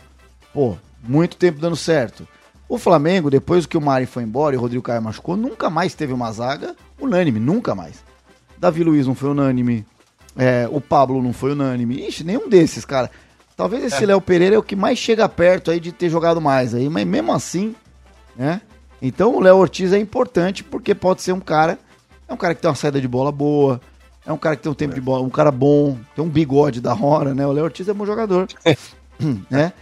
Pô, 0.53 0.75
muito 1.03 1.37
tempo 1.37 1.59
dando 1.59 1.75
certo. 1.75 2.27
O 2.67 2.77
Flamengo, 2.77 3.29
depois 3.29 3.65
que 3.65 3.77
o 3.77 3.81
Mari 3.81 4.05
foi 4.05 4.23
embora 4.23 4.55
e 4.55 4.57
o 4.57 4.61
Rodrigo 4.61 4.83
Caio 4.83 5.01
machucou, 5.01 5.35
nunca 5.35 5.69
mais 5.69 5.93
teve 5.93 6.13
uma 6.13 6.31
zaga 6.31 6.75
unânime, 6.99 7.39
nunca 7.39 7.75
mais. 7.75 8.03
Davi 8.57 8.83
Luiz 8.83 9.05
não 9.05 9.13
foi 9.15 9.29
unânime, 9.29 9.85
é, 10.35 10.67
o 10.71 10.79
Pablo 10.79 11.21
não 11.21 11.33
foi 11.33 11.51
unânime. 11.51 12.07
Ixi, 12.07 12.23
nenhum 12.23 12.47
desses, 12.47 12.85
cara. 12.85 13.11
Talvez 13.57 13.83
esse 13.83 14.03
é. 14.03 14.07
Léo 14.07 14.21
Pereira 14.21 14.55
é 14.55 14.57
o 14.57 14.63
que 14.63 14.75
mais 14.75 14.97
chega 14.97 15.27
perto 15.27 15.69
aí 15.69 15.79
de 15.79 15.91
ter 15.91 16.09
jogado 16.09 16.39
mais 16.41 16.73
aí, 16.73 16.89
mas 16.89 17.05
mesmo 17.05 17.33
assim, 17.33 17.75
né? 18.35 18.61
Então 19.01 19.35
o 19.35 19.39
Léo 19.39 19.57
Ortiz 19.57 19.91
é 19.93 19.99
importante 19.99 20.63
porque 20.63 20.95
pode 20.95 21.21
ser 21.21 21.33
um 21.33 21.39
cara, 21.39 21.77
é 22.27 22.33
um 22.33 22.37
cara 22.37 22.55
que 22.55 22.61
tem 22.61 22.69
uma 22.69 22.75
saída 22.75 23.01
de 23.01 23.07
bola 23.07 23.31
boa, 23.31 23.81
é 24.25 24.31
um 24.31 24.37
cara 24.37 24.55
que 24.55 24.63
tem 24.63 24.71
um 24.71 24.75
tempo 24.75 24.93
é. 24.93 24.95
de 24.95 25.01
bola, 25.01 25.23
um 25.23 25.29
cara 25.29 25.51
bom, 25.51 25.97
tem 26.15 26.23
um 26.23 26.29
bigode 26.29 26.79
da 26.79 26.93
hora, 26.93 27.33
né? 27.33 27.45
O 27.45 27.51
Léo 27.51 27.65
Ortiz 27.65 27.87
é 27.87 27.93
bom 27.93 28.05
jogador, 28.05 28.47
né? 29.49 29.73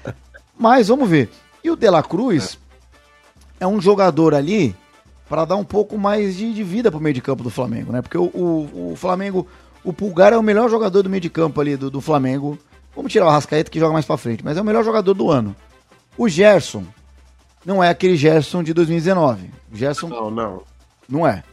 Mas 0.57 0.87
vamos 0.87 1.09
ver. 1.09 1.29
E 1.63 1.69
o 1.69 1.75
De 1.75 1.89
La 1.89 2.03
Cruz, 2.03 2.57
é 2.65 2.69
é 3.59 3.67
um 3.67 3.81
jogador 3.81 4.33
ali 4.33 4.75
para 5.27 5.45
dar 5.45 5.57
um 5.57 5.63
pouco 5.63 5.97
mais 5.97 6.37
de, 6.37 6.53
de 6.53 6.63
vida 6.63 6.89
pro 6.89 6.99
meio 6.99 7.13
de 7.13 7.21
campo 7.21 7.43
do 7.43 7.49
Flamengo, 7.49 7.91
né? 7.91 8.01
Porque 8.01 8.17
o, 8.17 8.23
o, 8.23 8.91
o, 8.93 8.95
Flamengo, 8.95 9.45
o 9.83 9.93
Pulgar 9.93 10.33
é 10.33 10.37
o 10.37 10.41
melhor 10.41 10.69
jogador 10.69 11.03
do 11.03 11.09
meio 11.09 11.21
de 11.21 11.29
campo 11.29 11.61
ali 11.61 11.75
do, 11.77 11.91
do 11.91 12.01
Flamengo. 12.01 12.57
Vamos 12.95 13.11
tirar 13.11 13.27
o 13.27 13.29
Rascaeta 13.29 13.69
que 13.69 13.79
joga 13.79 13.93
mais 13.93 14.05
para 14.05 14.17
frente, 14.17 14.43
mas 14.43 14.57
é 14.57 14.61
o 14.61 14.65
melhor 14.65 14.83
jogador 14.83 15.13
do 15.13 15.29
ano. 15.29 15.55
O 16.17 16.27
Gerson 16.27 16.83
não 17.63 17.83
é 17.83 17.89
aquele 17.89 18.15
Gerson 18.15 18.63
de 18.63 18.73
2019. 18.73 19.51
O 19.71 19.75
Gerson 19.75 20.07
não, 20.07 20.31
não. 20.31 20.63
Não 21.07 21.27
é. 21.27 21.43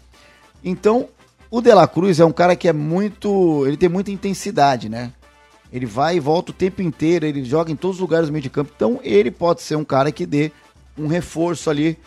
Então, 0.65 1.09
o 1.51 1.61
De 1.61 1.73
La 1.73 1.87
Cruz 1.87 2.21
é 2.21 2.25
um 2.25 2.33
cara 2.33 2.57
que 2.57 2.69
é 2.69 2.73
muito, 2.73 3.65
ele 3.67 3.77
tem 3.77 3.89
muita 3.89 4.11
intensidade, 4.11 4.89
né? 4.89 5.13
Ele 5.73 5.87
vai 5.87 6.17
e 6.17 6.21
volta 6.21 6.53
o 6.53 6.55
tempo 6.55 6.81
inteiro, 6.81 7.27
ele 7.27 7.45
joga 7.45 7.71
em 7.71 7.77
todos 7.77 7.97
os 7.97 8.01
lugares 8.01 8.29
do 8.29 8.33
meio 8.33 8.43
de 8.43 8.51
campo. 8.51 8.73
Então, 8.75 9.01
ele 9.03 9.31
pode 9.31 9.63
ser 9.63 9.77
um 9.77 9.85
cara 9.85 10.13
que 10.13 10.25
dê 10.25 10.53
um 10.97 11.07
reforço 11.07 11.69
ali, 11.69 11.99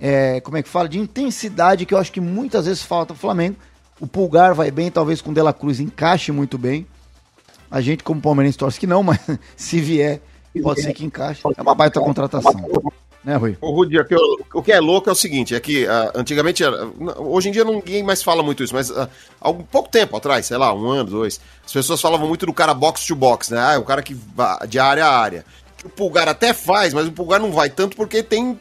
é, 0.00 0.40
como 0.40 0.56
é 0.56 0.62
que 0.62 0.68
fala, 0.68 0.88
de 0.88 0.98
intensidade 0.98 1.86
que 1.86 1.94
eu 1.94 1.98
acho 1.98 2.10
que 2.10 2.20
muitas 2.20 2.66
vezes 2.66 2.82
falta 2.82 3.12
o 3.12 3.16
Flamengo. 3.16 3.56
O 4.00 4.06
Pulgar 4.06 4.54
vai 4.54 4.70
bem, 4.70 4.90
talvez 4.90 5.20
com 5.20 5.30
o 5.30 5.34
Dela 5.34 5.52
Cruz 5.52 5.78
encaixe 5.78 6.32
muito 6.32 6.58
bem. 6.58 6.86
A 7.70 7.80
gente, 7.80 8.02
como 8.02 8.20
palmeirense, 8.20 8.58
torce 8.58 8.80
que 8.80 8.86
não, 8.86 9.02
mas 9.02 9.18
se 9.56 9.80
vier, 9.80 10.20
pode 10.62 10.82
ser 10.82 10.92
que 10.92 11.04
encaixe. 11.04 11.42
É 11.56 11.62
uma 11.62 11.74
baita 11.74 12.00
contratação. 12.00 12.52
Né, 13.24 13.36
Rui? 13.36 13.56
O 13.60 13.70
Rudi, 13.70 13.96
o 14.52 14.62
que 14.62 14.72
é 14.72 14.80
louco 14.80 15.08
é 15.08 15.12
o 15.12 15.16
seguinte, 15.16 15.54
é 15.54 15.60
que 15.60 15.84
uh, 15.84 16.10
antigamente, 16.14 16.64
uh, 16.64 16.92
hoje 17.18 17.48
em 17.48 17.52
dia 17.52 17.62
ninguém 17.62 18.02
mais 18.02 18.20
fala 18.20 18.42
muito 18.42 18.64
isso, 18.64 18.74
mas 18.74 18.90
uh, 18.90 19.08
há 19.40 19.50
um 19.50 19.62
pouco 19.62 19.88
tempo 19.88 20.16
atrás, 20.16 20.46
sei 20.46 20.56
lá, 20.56 20.74
um 20.74 20.90
ano, 20.90 21.10
dois, 21.10 21.40
as 21.64 21.72
pessoas 21.72 22.00
falavam 22.00 22.26
muito 22.26 22.46
do 22.46 22.52
cara 22.52 22.74
box 22.74 23.06
to 23.06 23.14
box, 23.14 23.52
né? 23.52 23.60
Ah, 23.60 23.74
é 23.74 23.78
o 23.78 23.84
cara 23.84 24.02
que 24.02 24.12
vai 24.14 24.66
de 24.66 24.78
área 24.80 25.06
a 25.06 25.16
área 25.16 25.44
o 25.84 25.88
Pulgar 25.88 26.28
até 26.28 26.52
faz, 26.54 26.94
mas 26.94 27.08
o 27.08 27.12
Pulgar 27.12 27.40
não 27.40 27.50
vai 27.50 27.68
tanto 27.68 27.96
porque 27.96 28.22
tem, 28.22 28.58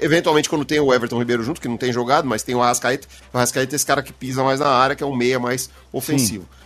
eventualmente, 0.00 0.48
quando 0.48 0.64
tem 0.64 0.78
o 0.80 0.92
Everton 0.92 1.18
Ribeiro 1.18 1.42
junto, 1.42 1.60
que 1.60 1.68
não 1.68 1.76
tem 1.76 1.92
jogado, 1.92 2.26
mas 2.26 2.42
tem 2.42 2.54
o 2.54 2.62
Arrascaeta. 2.62 3.08
O 3.32 3.36
Arrascaeta 3.36 3.74
é 3.74 3.76
esse 3.76 3.86
cara 3.86 4.02
que 4.02 4.12
pisa 4.12 4.44
mais 4.44 4.60
na 4.60 4.68
área, 4.68 4.94
que 4.94 5.02
é 5.02 5.06
um 5.06 5.14
meia 5.14 5.38
mais 5.38 5.68
ofensivo. 5.92 6.44
Sim. 6.44 6.62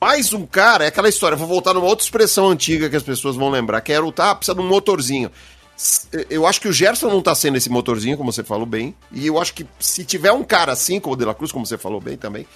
Mais 0.00 0.32
um 0.32 0.46
cara, 0.46 0.84
é 0.84 0.88
aquela 0.88 1.08
história, 1.08 1.36
vou 1.36 1.46
voltar 1.46 1.72
numa 1.72 1.86
outra 1.86 2.04
expressão 2.04 2.48
antiga 2.48 2.90
que 2.90 2.96
as 2.96 3.02
pessoas 3.02 3.36
vão 3.36 3.50
lembrar, 3.50 3.80
que 3.80 3.92
era 3.92 4.04
o 4.04 4.12
tá, 4.12 4.34
precisa 4.34 4.54
de 4.54 4.60
um 4.60 4.68
motorzinho. 4.68 5.30
Eu 6.30 6.46
acho 6.46 6.60
que 6.60 6.68
o 6.68 6.72
Gerson 6.72 7.08
não 7.08 7.20
tá 7.20 7.34
sendo 7.34 7.56
esse 7.56 7.68
motorzinho, 7.68 8.16
como 8.16 8.32
você 8.32 8.44
falou 8.44 8.66
bem, 8.66 8.94
e 9.10 9.26
eu 9.26 9.40
acho 9.40 9.52
que 9.54 9.66
se 9.80 10.04
tiver 10.04 10.32
um 10.32 10.44
cara 10.44 10.72
assim, 10.72 11.00
como 11.00 11.14
o 11.14 11.18
De 11.18 11.24
La 11.24 11.34
Cruz, 11.34 11.50
como 11.50 11.66
você 11.66 11.76
falou 11.76 12.00
bem 12.00 12.16
também, 12.16 12.46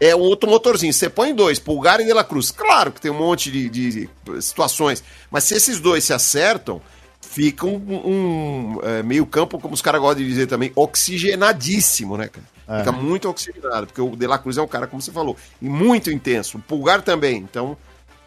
é 0.00 0.14
um 0.14 0.20
outro 0.20 0.48
motorzinho. 0.48 0.92
Você 0.92 1.08
põe 1.08 1.34
dois, 1.34 1.58
Pulgar 1.58 2.00
e 2.00 2.04
De 2.04 2.12
La 2.12 2.24
Cruz. 2.24 2.50
Claro 2.50 2.92
que 2.92 3.00
tem 3.00 3.10
um 3.10 3.18
monte 3.18 3.50
de, 3.50 3.68
de 3.68 4.10
situações, 4.40 5.02
mas 5.30 5.44
se 5.44 5.54
esses 5.54 5.80
dois 5.80 6.04
se 6.04 6.12
acertam, 6.12 6.80
fica 7.20 7.66
um, 7.66 7.76
um 7.76 8.80
é, 8.82 9.02
meio 9.02 9.26
campo, 9.26 9.58
como 9.58 9.74
os 9.74 9.82
caras 9.82 10.00
gostam 10.00 10.22
de 10.22 10.28
dizer 10.28 10.46
também, 10.46 10.72
oxigenadíssimo, 10.74 12.16
né, 12.16 12.28
cara? 12.28 12.46
É. 12.68 12.78
Fica 12.80 12.92
muito 12.92 13.28
oxigenado, 13.28 13.86
porque 13.86 14.00
o 14.00 14.14
De 14.14 14.26
La 14.26 14.38
Cruz 14.38 14.58
é 14.58 14.62
um 14.62 14.68
cara, 14.68 14.86
como 14.86 15.00
você 15.00 15.10
falou, 15.10 15.36
e 15.60 15.68
muito 15.68 16.10
intenso. 16.10 16.58
O 16.58 16.60
Pulgar 16.60 17.02
também, 17.02 17.38
então 17.38 17.76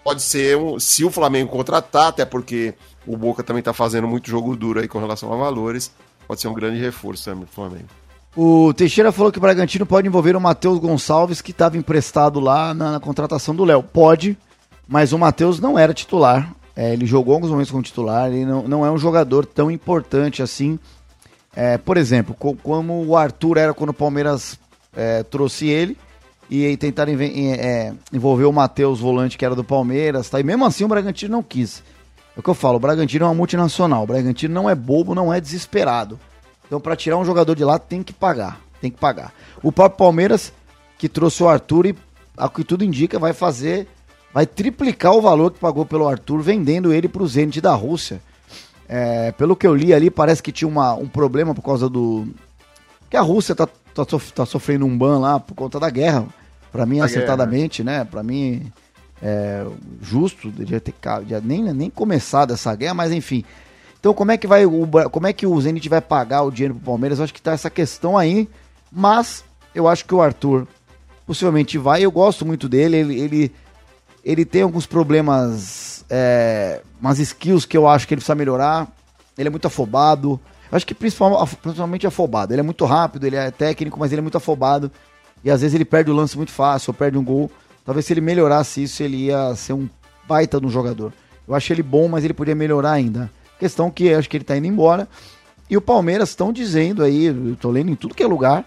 pode 0.04 0.22
ser, 0.22 0.58
um, 0.58 0.80
se 0.80 1.06
o 1.06 1.12
Flamengo 1.12 1.52
contratar, 1.52 2.08
até 2.08 2.26
porque 2.26 2.74
o 3.06 3.18
Boca 3.18 3.44
também 3.44 3.64
tá 3.64 3.74
fazendo 3.74 4.08
muito 4.08 4.30
jogo 4.30 4.56
duro 4.56 4.80
aí 4.80 4.88
com 4.88 5.00
relação 5.00 5.32
a 5.34 5.36
valores, 5.36 5.92
pode 6.28 6.42
ser 6.42 6.48
um 6.48 6.54
grande 6.54 6.80
reforço 6.80 7.26
também 7.26 7.46
pro 7.46 7.54
Flamengo. 7.54 7.88
O 8.36 8.74
Teixeira 8.74 9.12
falou 9.12 9.32
que 9.32 9.38
o 9.38 9.42
Bragantino 9.42 9.86
pode 9.86 10.08
envolver 10.08 10.36
o 10.36 10.42
Matheus 10.42 10.80
Gonçalves, 10.80 11.42
que 11.42 11.52
estava 11.52 11.78
emprestado 11.78 12.40
lá 12.40 12.74
na, 12.74 12.94
na, 12.94 13.00
contratação 13.00 13.54
do 13.54 13.66
Léo. 13.66 13.84
Pode, 13.84 14.38
mas 14.88 15.12
o 15.12 15.20
Matheus 15.20 15.60
não 15.60 15.78
era 15.78 15.94
titular. 15.94 16.54
É, 16.74 16.94
ele 16.94 17.06
jogou 17.06 17.34
alguns 17.34 17.50
momentos 17.50 17.72
como 17.72 17.84
titular, 17.84 18.32
ele 18.32 18.46
não, 18.46 18.66
não 18.66 18.86
é 18.86 18.92
um 18.92 18.98
jogador 18.98 19.46
tão 19.46 19.70
importante 19.70 20.42
assim. 20.42 20.80
É, 21.54 21.78
por 21.78 21.98
exemplo, 21.98 22.34
co 22.34 22.56
como 22.56 23.06
o 23.06 23.18
Arthur 23.18 23.58
era 23.58 23.74
quando 23.74 23.90
o 23.90 23.94
Palmeiras 23.94 24.58
é, 24.96 25.24
trouxe 25.24 25.68
ele 25.68 25.98
e 26.50 26.78
tentaram 26.78 27.12
é, 27.20 27.94
envolver 28.14 28.46
o 28.46 28.54
Matheus 28.54 29.02
Volante, 29.02 29.38
que 29.38 29.44
era 29.44 29.56
do 29.56 29.64
Palmeiras, 29.64 30.30
tá? 30.30 30.40
e 30.40 30.44
mesmo 30.44 30.66
assim 30.66 30.86
o 30.86 30.88
Bragantino 30.88 31.34
não 31.34 31.44
quis. 31.44 31.84
É 32.36 32.40
o 32.40 32.44
que 32.44 32.50
eu 32.50 32.54
falo, 32.54 32.78
o 32.78 32.80
Bragantino 32.80 33.26
é 33.26 33.28
uma 33.28 33.34
multinacional, 33.34 34.04
o 34.04 34.08
Bragantino 34.08 34.54
não 34.54 34.70
é 34.70 34.76
bobo, 34.76 35.14
não 35.14 35.34
é 35.34 35.40
desesperado. 35.42 36.20
Então, 36.66 36.80
para 36.80 36.96
tirar 36.96 37.18
um 37.18 37.26
jogador 37.26 37.56
de 37.56 37.66
lá, 37.66 37.78
tem 37.78 38.02
que 38.02 38.14
pagar. 38.14 38.62
Tem 38.80 38.90
que 38.90 38.98
pagar. 38.98 39.34
O 39.62 39.72
próprio 39.72 39.98
Palmeiras, 39.98 40.54
que 40.98 41.10
trouxe 41.10 41.44
o 41.44 41.50
Arthur 41.50 41.88
e, 41.88 41.96
ao 42.38 42.50
que 42.50 42.64
tudo 42.64 42.84
indica, 42.84 43.20
vai 43.20 43.34
fazer. 43.34 43.88
Vai 44.34 44.46
triplicar 44.46 45.14
o 45.14 45.22
valor 45.22 45.52
que 45.52 45.60
pagou 45.60 45.86
pelo 45.86 46.08
Arthur, 46.08 46.42
vendendo 46.42 46.94
ele 46.94 47.10
para 47.10 47.22
o 47.22 47.28
Zenit 47.28 47.60
da 47.60 47.74
Rússia. 47.74 48.22
É, 48.88 49.34
pelo 49.34 49.56
que 49.56 49.68
eu 49.68 49.76
li 49.76 49.94
ali, 49.94 50.10
parece 50.10 50.42
que 50.42 50.52
tinha 50.52 50.68
uma, 50.68 50.94
um 50.94 51.08
problema 51.08 51.54
por 51.54 51.62
causa 51.62 51.90
do. 51.90 52.28
Que 53.10 53.18
a 53.18 53.22
Rússia 53.22 53.54
tá, 53.54 53.68
tá, 53.68 54.06
tá 54.34 54.46
sofrendo 54.46 54.86
um 54.86 54.98
ban 54.98 55.20
lá 55.20 55.40
por 55.40 55.54
conta 55.54 55.78
da 55.78 55.90
guerra. 55.90 56.26
Para 56.72 56.86
mim, 56.86 57.02
a 57.02 57.06
acertadamente, 57.06 57.84
guerra. 57.84 58.00
né? 58.00 58.06
Para 58.06 58.24
mim, 58.24 58.72
é 59.22 59.66
justo, 60.02 60.50
devia 60.50 60.80
ter 60.80 60.94
nem, 61.44 61.74
nem 61.74 61.90
começado 61.90 62.54
essa 62.54 62.76
guerra, 62.76 62.94
mas 62.94 63.12
enfim. 63.12 63.44
Então 64.00 64.14
como 64.14 64.32
é 64.32 64.38
que 64.38 64.48
vai 64.48 64.66
o, 64.66 64.88
como 65.12 65.28
é 65.28 65.34
que 65.34 65.46
o 65.46 65.62
Zenit 65.62 65.88
vai 65.88 66.02
pagar 66.02 66.42
o 66.42 66.52
dinheiro 66.52 66.74
pro 66.76 66.86
Palmeiras? 66.86 67.20
Eu 67.20 67.26
acho 67.26 67.34
que 67.34 67.42
tá 67.42 67.52
essa 67.52 67.70
questão 67.70 68.18
aí, 68.18 68.50
mas 68.92 69.44
eu 69.76 69.88
acho 69.88 70.06
que 70.06 70.16
o 70.16 70.22
Arthur 70.22 70.68
possivelmente 71.26 71.78
vai. 71.78 72.04
Eu 72.04 72.12
gosto 72.12 72.46
muito 72.46 72.68
dele, 72.68 72.98
ele 72.98 73.20
ele, 73.20 73.52
ele 74.24 74.46
tem 74.46 74.64
alguns 74.64 74.86
problemas, 74.86 76.04
é, 76.10 76.82
umas 77.00 77.20
skills 77.20 77.66
que 77.66 77.78
eu 77.78 77.88
acho 77.88 78.08
que 78.08 78.14
ele 78.14 78.20
precisa 78.20 78.36
melhorar. 78.36 78.88
Ele 79.38 79.48
é 79.48 79.52
muito 79.52 79.68
afobado. 79.68 80.40
Eu 80.72 80.76
acho 80.76 80.86
que 80.86 80.96
principalmente 80.96 82.08
afobado. 82.08 82.54
Ele 82.54 82.62
é 82.62 82.64
muito 82.64 82.86
rápido, 82.86 83.28
ele 83.28 83.36
é 83.36 83.52
técnico, 83.52 84.00
mas 84.00 84.12
ele 84.12 84.20
é 84.20 84.22
muito 84.22 84.38
afobado. 84.38 84.92
E 85.44 85.52
às 85.52 85.62
vezes 85.62 85.76
ele 85.76 85.86
perde 85.86 86.10
o 86.12 86.14
lance 86.14 86.38
muito 86.38 86.52
fácil, 86.52 86.92
ou 86.92 86.94
perde 86.94 87.18
um 87.18 87.24
gol. 87.24 87.52
Talvez 87.86 88.06
se 88.06 88.14
ele 88.14 88.22
melhorasse 88.22 88.84
isso, 88.84 89.02
ele 89.02 89.26
ia 89.26 89.56
ser 89.56 89.74
um 89.74 89.90
baita 90.28 90.60
no 90.60 90.70
jogador. 90.70 91.12
Eu 91.48 91.56
acho 91.56 91.74
ele 91.74 91.84
bom, 91.84 92.08
mas 92.08 92.24
ele 92.24 92.34
podia 92.34 92.56
melhorar 92.56 92.92
ainda. 92.92 93.30
Questão 93.60 93.92
que 93.92 94.14
acho 94.14 94.30
que 94.30 94.38
ele 94.38 94.44
está 94.44 94.56
indo 94.56 94.68
embora. 94.68 95.08
E 95.70 95.78
o 95.78 95.82
Palmeiras 95.82 96.30
estão 96.30 96.52
dizendo 96.52 97.04
aí, 97.04 97.26
eu 97.26 97.56
tô 97.56 97.72
lendo 97.72 97.92
em 97.92 97.96
tudo 97.96 98.14
que 98.14 98.24
é 98.24 98.28
lugar, 98.28 98.66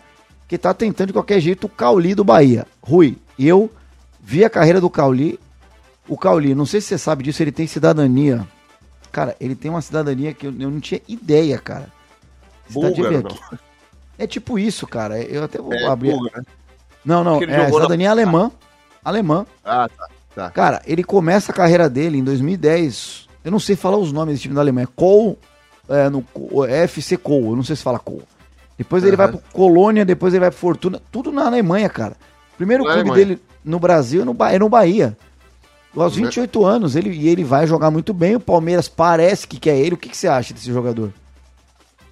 que 0.49 0.57
tá 0.57 0.73
tentando 0.73 1.09
de 1.09 1.13
qualquer 1.13 1.41
jeito 1.41 1.67
o 1.67 1.69
Cauli 1.71 2.15
do 2.15 2.25
Bahia. 2.25 2.67
Rui, 2.83 3.17
eu 3.39 3.71
vi 4.21 4.45
a 4.45 4.51
carreira 4.51 4.81
do 4.81 4.91
Cauli. 4.91 5.39
O 6.09 6.17
Cauli, 6.17 6.55
não 6.55 6.67
sei 6.67 6.81
se 6.81 6.89
você 6.89 6.99
sabe 6.99 7.25
disso, 7.25 7.43
ele 7.43 7.53
tem 7.53 7.67
cidadania. 7.67 8.47
Cara, 9.13 9.37
ele 9.41 9.55
tem 9.55 9.71
uma 9.71 9.83
cidadania 9.83 10.33
que 10.35 10.47
eu, 10.47 10.55
eu 10.59 10.71
não 10.71 10.81
tinha 10.81 11.01
ideia, 11.07 11.59
cara. 11.59 11.89
Búlgaro, 12.71 13.23
não. 13.23 13.59
É 14.19 14.27
tipo 14.27 14.59
isso, 14.59 14.87
cara. 14.87 15.21
Eu 15.21 15.45
até 15.45 15.59
vou 15.59 15.73
é, 15.73 15.87
abrir. 15.87 16.11
Búlgaro, 16.11 16.39
né? 16.39 16.45
Não, 17.05 17.23
não, 17.23 17.43
é 17.43 17.71
cidadania 17.71 18.15
na... 18.15 18.51
alemã. 19.05 19.47
Ah, 19.65 19.89
tá, 19.89 20.09
tá. 20.35 20.51
Cara, 20.51 20.83
ele 20.87 21.05
começa 21.05 21.53
a 21.53 21.55
carreira 21.55 21.89
dele 21.89 22.19
em 22.19 22.25
2010. 22.25 23.29
Eu 23.45 23.51
não 23.51 23.61
sei 23.61 23.77
falar 23.77 23.99
os 23.99 24.13
nomes 24.13 24.35
desse 24.35 24.43
time 24.43 24.55
da 24.55 24.61
Alemanha. 24.61 24.89
Col, 24.97 25.39
é, 25.89 26.09
no, 26.09 26.25
FC 26.65 27.17
Col, 27.17 27.51
eu 27.51 27.57
não 27.57 27.63
sei 27.63 27.77
se 27.77 27.83
fala 27.83 27.99
Col. 27.99 28.23
Depois 28.77 29.03
uhum. 29.03 29.09
ele 29.09 29.17
vai 29.17 29.29
pro 29.29 29.41
Colônia, 29.53 30.05
depois 30.05 30.33
ele 30.33 30.41
vai 30.41 30.51
pro 30.51 30.59
Fortuna. 30.59 31.01
Tudo 31.13 31.31
na 31.31 31.47
Alemanha, 31.47 31.89
cara. 31.89 32.17
Primeiro 32.57 32.85
clube 32.85 32.99
Alemanha. 33.01 33.27
dele 33.27 33.43
no 33.65 33.79
Brasil 33.79 34.23
é 34.23 34.25
no, 34.25 34.37
é 34.47 34.59
no 34.59 34.69
Bahia. 34.69 35.17
Aos 35.97 36.17
28 36.17 36.59
uhum. 36.59 36.67
anos, 36.67 36.97
ele, 36.97 37.11
e 37.11 37.29
ele 37.29 37.45
vai 37.45 37.67
jogar 37.67 37.91
muito 37.91 38.13
bem. 38.13 38.35
O 38.35 38.41
Palmeiras 38.41 38.89
parece 38.89 39.47
que 39.47 39.61
quer 39.61 39.77
ele. 39.77 39.95
O 39.95 39.99
que, 39.99 40.09
que 40.09 40.17
você 40.17 40.27
acha 40.27 40.53
desse 40.53 40.73
jogador? 40.73 41.13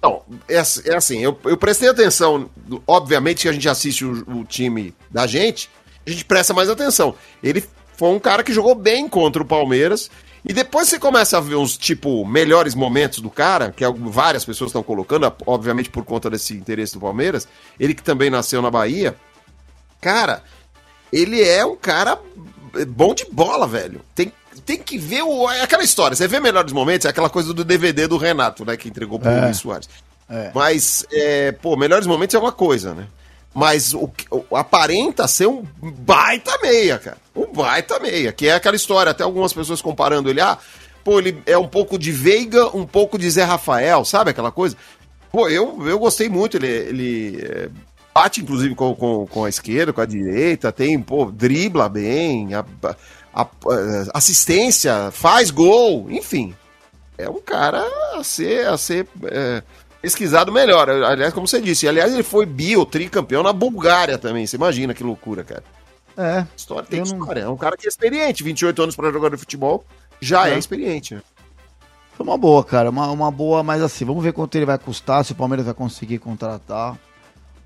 Não, 0.01 0.21
é, 0.49 0.55
é 0.55 0.95
assim, 0.95 1.19
eu, 1.19 1.37
eu, 1.45 1.57
prestei 1.57 1.89
atenção. 1.89 2.49
Obviamente 2.85 3.43
que 3.43 3.49
a 3.49 3.53
gente 3.53 3.67
assiste 3.69 4.05
o, 4.05 4.23
o, 4.27 4.43
time 4.43 4.93
da 5.09 5.25
gente, 5.25 5.69
a 6.05 6.09
gente 6.09 6.25
presta 6.25 6.53
mais 6.53 6.69
atenção. 6.69 7.15
Ele 7.41 7.63
foi 7.97 8.09
um 8.09 8.19
cara 8.19 8.43
que 8.43 8.53
jogou 8.53 8.75
bem 8.75 9.07
contra 9.07 9.41
o 9.41 9.45
Palmeiras. 9.45 10.09
E 10.45 10.51
depois 10.51 10.89
você 10.89 10.99
começa 10.99 11.37
a 11.37 11.41
ver 11.41 11.55
uns, 11.55 11.77
tipo, 11.77 12.25
melhores 12.25 12.75
momentos 12.75 13.19
do 13.19 13.29
cara, 13.29 13.71
que 13.71 13.85
várias 14.09 14.43
pessoas 14.43 14.69
estão 14.69 14.83
colocando, 14.83 15.31
obviamente 15.45 15.89
por 15.89 16.03
conta 16.03 16.29
desse 16.29 16.53
interesse 16.53 16.93
do 16.95 16.99
Palmeiras. 16.99 17.47
Ele 17.79 17.93
que 17.93 18.03
também 18.03 18.29
nasceu 18.29 18.61
na 18.61 18.69
Bahia. 18.69 19.15
Cara, 20.01 20.43
ele 21.13 21.41
é 21.41 21.65
um 21.65 21.77
cara 21.77 22.19
bom 22.87 23.13
de 23.13 23.25
bola, 23.31 23.65
velho. 23.65 24.01
Tem 24.13 24.33
tem 24.65 24.77
que 24.77 24.97
ver 24.97 25.23
o, 25.23 25.49
é 25.49 25.61
aquela 25.61 25.83
história. 25.83 26.15
Você 26.15 26.27
vê 26.27 26.39
melhores 26.39 26.71
momentos, 26.71 27.05
é 27.05 27.09
aquela 27.09 27.29
coisa 27.29 27.53
do 27.53 27.63
DVD 27.63 28.07
do 28.07 28.17
Renato, 28.17 28.63
né? 28.63 28.77
Que 28.77 28.87
entregou 28.87 29.19
pro 29.19 29.29
é. 29.29 29.45
Luiz 29.45 29.57
Soares. 29.57 29.89
É. 30.29 30.51
Mas, 30.53 31.05
é, 31.11 31.51
pô, 31.51 31.75
melhores 31.75 32.07
momentos 32.07 32.35
é 32.35 32.39
uma 32.39 32.51
coisa, 32.51 32.93
né? 32.93 33.07
Mas 33.53 33.93
o, 33.93 34.11
o, 34.31 34.55
aparenta 34.55 35.27
ser 35.27 35.47
um 35.47 35.63
baita 35.81 36.57
meia, 36.61 36.97
cara. 36.97 37.17
Um 37.35 37.51
baita 37.53 37.99
meia, 37.99 38.31
que 38.31 38.47
é 38.47 38.55
aquela 38.55 38.75
história, 38.75 39.11
até 39.11 39.23
algumas 39.23 39.53
pessoas 39.53 39.81
comparando 39.81 40.29
ele, 40.29 40.41
ah, 40.41 40.57
pô, 41.03 41.19
ele 41.19 41.41
é 41.45 41.57
um 41.57 41.67
pouco 41.67 41.97
de 41.97 42.11
Veiga, 42.11 42.75
um 42.75 42.85
pouco 42.85 43.17
de 43.17 43.29
Zé 43.29 43.43
Rafael, 43.43 44.03
sabe 44.05 44.31
aquela 44.31 44.51
coisa? 44.51 44.75
Pô, 45.31 45.47
eu, 45.49 45.87
eu 45.87 45.99
gostei 45.99 46.29
muito, 46.29 46.57
ele, 46.57 46.67
ele 46.67 47.41
é, 47.43 47.69
bate 48.13 48.41
inclusive 48.41 48.73
com, 48.75 48.95
com, 48.95 49.27
com 49.27 49.45
a 49.45 49.49
esquerda, 49.49 49.93
com 49.93 50.01
a 50.01 50.05
direita, 50.05 50.71
tem, 50.71 50.99
pô, 50.99 51.25
dribla 51.25 51.89
bem, 51.89 52.53
a, 52.55 52.65
a, 53.33 53.47
assistência, 54.13 55.11
faz 55.11 55.51
gol, 55.51 56.07
enfim. 56.09 56.55
É 57.17 57.29
um 57.29 57.39
cara 57.39 57.83
a 58.15 58.23
ser, 58.23 58.67
a 58.67 58.77
ser 58.77 59.07
é, 59.25 59.61
pesquisado 60.03 60.51
melhor. 60.51 60.87
Aliás, 60.89 61.33
como 61.33 61.47
você 61.47 61.59
disse, 61.59 61.87
aliás, 61.87 62.13
ele 62.13 62.21
foi 62.21 62.45
bio, 62.45 62.85
tricampeão 62.85 63.41
na 63.41 63.51
Bulgária 63.51 64.19
também. 64.19 64.45
Você 64.45 64.57
imagina 64.57 64.93
que 64.93 65.03
loucura, 65.03 65.43
cara. 65.43 65.63
É. 66.15 66.45
História 66.55 66.87
tem 66.87 67.01
história. 67.01 67.43
Não... 67.43 67.51
É 67.51 67.53
um 67.53 67.57
cara 67.57 67.75
que 67.75 67.87
é 67.87 67.89
experiente, 67.89 68.43
28 68.43 68.83
anos 68.83 68.95
para 68.95 69.11
jogar 69.11 69.29
de 69.29 69.37
futebol, 69.37 69.83
já 70.21 70.47
é, 70.47 70.53
é 70.53 70.59
experiente. 70.59 71.15
Né? 71.15 71.21
Foi 72.15 72.23
uma 72.23 72.37
boa, 72.37 72.63
cara. 72.63 72.91
Uma, 72.91 73.09
uma 73.09 73.31
boa, 73.31 73.63
mas 73.63 73.81
assim, 73.81 74.05
vamos 74.05 74.23
ver 74.23 74.33
quanto 74.33 74.53
ele 74.55 74.65
vai 74.65 74.77
custar, 74.77 75.25
se 75.25 75.31
o 75.31 75.35
Palmeiras 75.35 75.65
vai 75.65 75.73
conseguir 75.73 76.19
contratar 76.19 76.95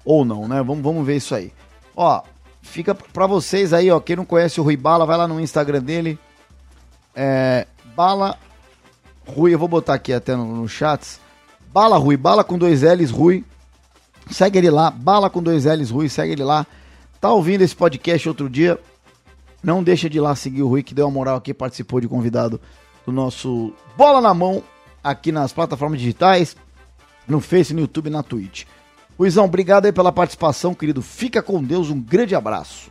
ou 0.05 0.23
não, 0.23 0.47
né? 0.47 0.63
Vamos, 0.63 0.81
vamos 0.81 1.05
ver 1.05 1.17
isso 1.17 1.35
aí. 1.35 1.51
Ó, 1.93 2.21
Fica 2.67 2.93
para 2.93 3.25
vocês 3.25 3.73
aí, 3.73 3.89
ó. 3.89 3.99
Quem 3.99 4.17
não 4.17 4.25
conhece 4.25 4.59
o 4.59 4.63
Rui 4.63 4.75
Bala, 4.75 5.05
vai 5.05 5.17
lá 5.17 5.27
no 5.27 5.39
Instagram 5.39 5.81
dele. 5.81 6.19
É, 7.15 7.65
Bala 7.95 8.37
Rui, 9.25 9.53
eu 9.53 9.59
vou 9.59 9.67
botar 9.67 9.93
aqui 9.93 10.13
até 10.13 10.35
no, 10.35 10.45
no 10.45 10.67
chats. 10.67 11.19
Bala 11.77 11.99
Rui, 11.99 12.17
Bala 12.17 12.43
com 12.43 12.57
dois 12.57 12.81
L's 12.81 13.11
Rui. 13.11 13.43
Segue 14.31 14.57
ele 14.57 14.71
lá, 14.71 14.89
Bala 14.89 15.29
com 15.29 15.43
dois 15.43 15.65
L's 15.65 15.91
Rui, 15.91 16.09
segue 16.09 16.31
ele 16.31 16.43
lá. 16.43 16.65
Tá 17.21 17.31
ouvindo 17.31 17.61
esse 17.61 17.75
podcast 17.75 18.27
outro 18.27 18.49
dia? 18.49 18.79
Não 19.63 19.83
deixa 19.83 20.09
de 20.09 20.17
ir 20.17 20.21
lá 20.21 20.35
seguir 20.35 20.63
o 20.63 20.67
Rui, 20.67 20.81
que 20.81 20.95
deu 20.95 21.05
uma 21.05 21.11
moral 21.11 21.35
aqui, 21.37 21.53
participou 21.53 22.01
de 22.01 22.07
convidado 22.07 22.59
do 23.05 23.11
nosso 23.11 23.71
Bola 23.95 24.19
na 24.19 24.33
Mão 24.33 24.63
aqui 25.03 25.31
nas 25.31 25.53
plataformas 25.53 25.99
digitais, 25.99 26.57
no 27.27 27.39
Face, 27.39 27.75
no 27.75 27.81
YouTube 27.81 28.09
na 28.09 28.23
Twitch. 28.23 28.63
Luizão, 29.19 29.45
obrigado 29.45 29.85
aí 29.85 29.91
pela 29.91 30.11
participação, 30.11 30.73
querido. 30.73 31.03
Fica 31.03 31.43
com 31.43 31.63
Deus, 31.63 31.91
um 31.91 32.01
grande 32.01 32.33
abraço. 32.33 32.89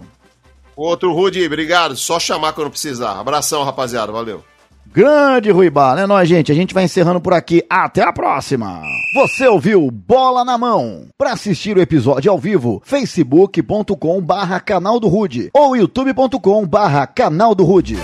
Outro 0.77 1.12
Rudy, 1.12 1.44
obrigado. 1.44 1.96
Só 1.96 2.20
chamar 2.20 2.53
quando 2.53 2.70
precisar. 2.70 3.18
Abração, 3.18 3.64
rapaziada. 3.64 4.12
Valeu. 4.12 4.44
Grande 4.92 5.51
Rui 5.51 5.68
Bar, 5.70 5.96
né? 5.96 6.07
Nós, 6.07 6.29
gente, 6.29 6.51
a 6.51 6.55
gente 6.55 6.72
vai 6.72 6.85
encerrando 6.85 7.20
por 7.20 7.33
aqui. 7.33 7.62
Até 7.68 8.03
a 8.03 8.12
próxima. 8.12 8.83
Você 9.14 9.46
ouviu 9.46 9.90
Bola 9.90 10.44
na 10.44 10.57
Mão. 10.57 11.07
Para 11.18 11.33
assistir 11.33 11.77
o 11.77 11.81
episódio 11.81 12.31
ao 12.31 12.38
vivo, 12.38 12.81
facebook.com 12.85 14.20
barra 14.20 14.59
canal 14.61 14.99
do 14.99 15.09
Rude 15.09 15.51
ou 15.55 15.77
youtube.com 15.77 16.66
barra 16.66 17.07
canal 17.07 17.55
do 17.55 17.64
Rude. 17.64 17.96